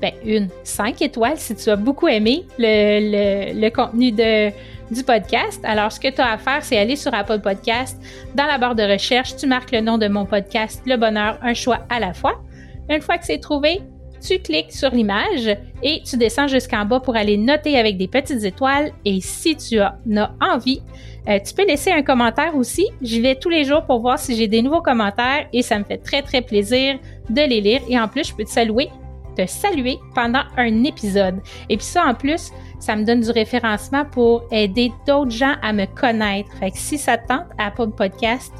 ben 0.00 0.12
une, 0.24 0.48
cinq 0.62 1.02
étoiles 1.02 1.38
si 1.38 1.56
tu 1.56 1.70
as 1.70 1.76
beaucoup 1.76 2.06
aimé 2.06 2.46
le, 2.58 3.68
contenu 3.70 4.12
du 4.12 5.02
podcast. 5.02 5.60
Alors, 5.64 5.90
ce 5.90 5.98
que 5.98 6.08
tu 6.08 6.20
as 6.20 6.32
à 6.32 6.38
faire, 6.38 6.62
c'est 6.62 6.78
aller 6.78 6.96
sur 6.96 7.12
Apple 7.12 7.40
Podcast. 7.40 8.00
Dans 8.34 8.46
la 8.46 8.58
barre 8.58 8.76
de 8.76 8.84
recherche, 8.84 9.36
tu 9.36 9.46
marques 9.46 9.72
le 9.72 9.80
nom 9.80 9.98
de 9.98 10.06
mon 10.06 10.24
podcast, 10.24 10.82
Le 10.86 10.96
Bonheur, 10.96 11.38
un 11.42 11.54
choix 11.54 11.80
à 11.90 11.98
la 11.98 12.14
fois. 12.14 12.40
Une 12.88 13.02
fois 13.02 13.18
que 13.18 13.26
c'est 13.26 13.40
trouvé, 13.40 13.82
tu 14.28 14.38
cliques 14.40 14.72
sur 14.72 14.90
l'image 14.90 15.56
et 15.82 16.02
tu 16.04 16.16
descends 16.16 16.48
jusqu'en 16.48 16.84
bas 16.84 17.00
pour 17.00 17.16
aller 17.16 17.38
noter 17.38 17.78
avec 17.78 17.96
des 17.96 18.08
petites 18.08 18.44
étoiles. 18.44 18.92
Et 19.04 19.20
si 19.20 19.56
tu 19.56 19.78
as, 19.78 19.98
envie, 20.40 20.82
euh, 21.28 21.38
tu 21.44 21.54
peux 21.54 21.66
laisser 21.66 21.90
un 21.90 22.02
commentaire 22.02 22.54
aussi. 22.54 22.86
J'y 23.00 23.20
vais 23.20 23.36
tous 23.36 23.48
les 23.48 23.64
jours 23.64 23.84
pour 23.84 24.00
voir 24.00 24.18
si 24.18 24.36
j'ai 24.36 24.46
des 24.46 24.60
nouveaux 24.60 24.82
commentaires 24.82 25.46
et 25.52 25.62
ça 25.62 25.78
me 25.78 25.84
fait 25.84 25.98
très 25.98 26.22
très 26.22 26.42
plaisir 26.42 26.98
de 27.30 27.40
les 27.40 27.60
lire. 27.60 27.80
Et 27.88 27.98
en 27.98 28.06
plus, 28.06 28.28
je 28.28 28.34
peux 28.34 28.44
te 28.44 28.50
saluer, 28.50 28.88
te 29.36 29.46
saluer 29.46 29.96
pendant 30.14 30.42
un 30.56 30.84
épisode. 30.84 31.40
Et 31.70 31.76
puis 31.76 31.86
ça, 31.86 32.04
en 32.04 32.14
plus, 32.14 32.50
ça 32.80 32.96
me 32.96 33.04
donne 33.04 33.20
du 33.20 33.30
référencement 33.30 34.04
pour 34.04 34.44
aider 34.52 34.92
d'autres 35.06 35.30
gens 35.30 35.54
à 35.62 35.72
me 35.72 35.86
connaître. 35.86 36.50
Fait 36.58 36.70
que 36.70 36.78
si 36.78 36.98
ça 36.98 37.16
te 37.16 37.28
tente, 37.28 37.46
Apple 37.58 37.90
Podcast, 37.96 38.52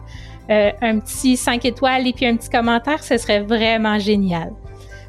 euh, 0.50 0.70
un 0.80 0.98
petit 1.00 1.36
5 1.36 1.62
étoiles 1.66 2.06
et 2.06 2.14
puis 2.14 2.24
un 2.24 2.36
petit 2.36 2.48
commentaire, 2.48 3.04
ce 3.04 3.18
serait 3.18 3.40
vraiment 3.40 3.98
génial. 3.98 4.52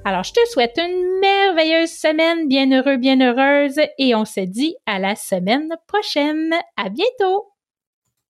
Alors, 0.05 0.23
je 0.23 0.33
te 0.33 0.39
souhaite 0.49 0.77
une 0.77 1.19
merveilleuse 1.19 1.91
semaine, 1.91 2.47
bien 2.47 2.71
heureux, 2.71 2.97
bien 2.97 3.19
heureuse, 3.19 3.79
et 3.97 4.15
on 4.15 4.25
se 4.25 4.39
dit 4.39 4.75
à 4.85 4.97
la 4.97 5.15
semaine 5.15 5.69
prochaine. 5.87 6.53
À 6.77 6.89
bientôt! 6.89 7.48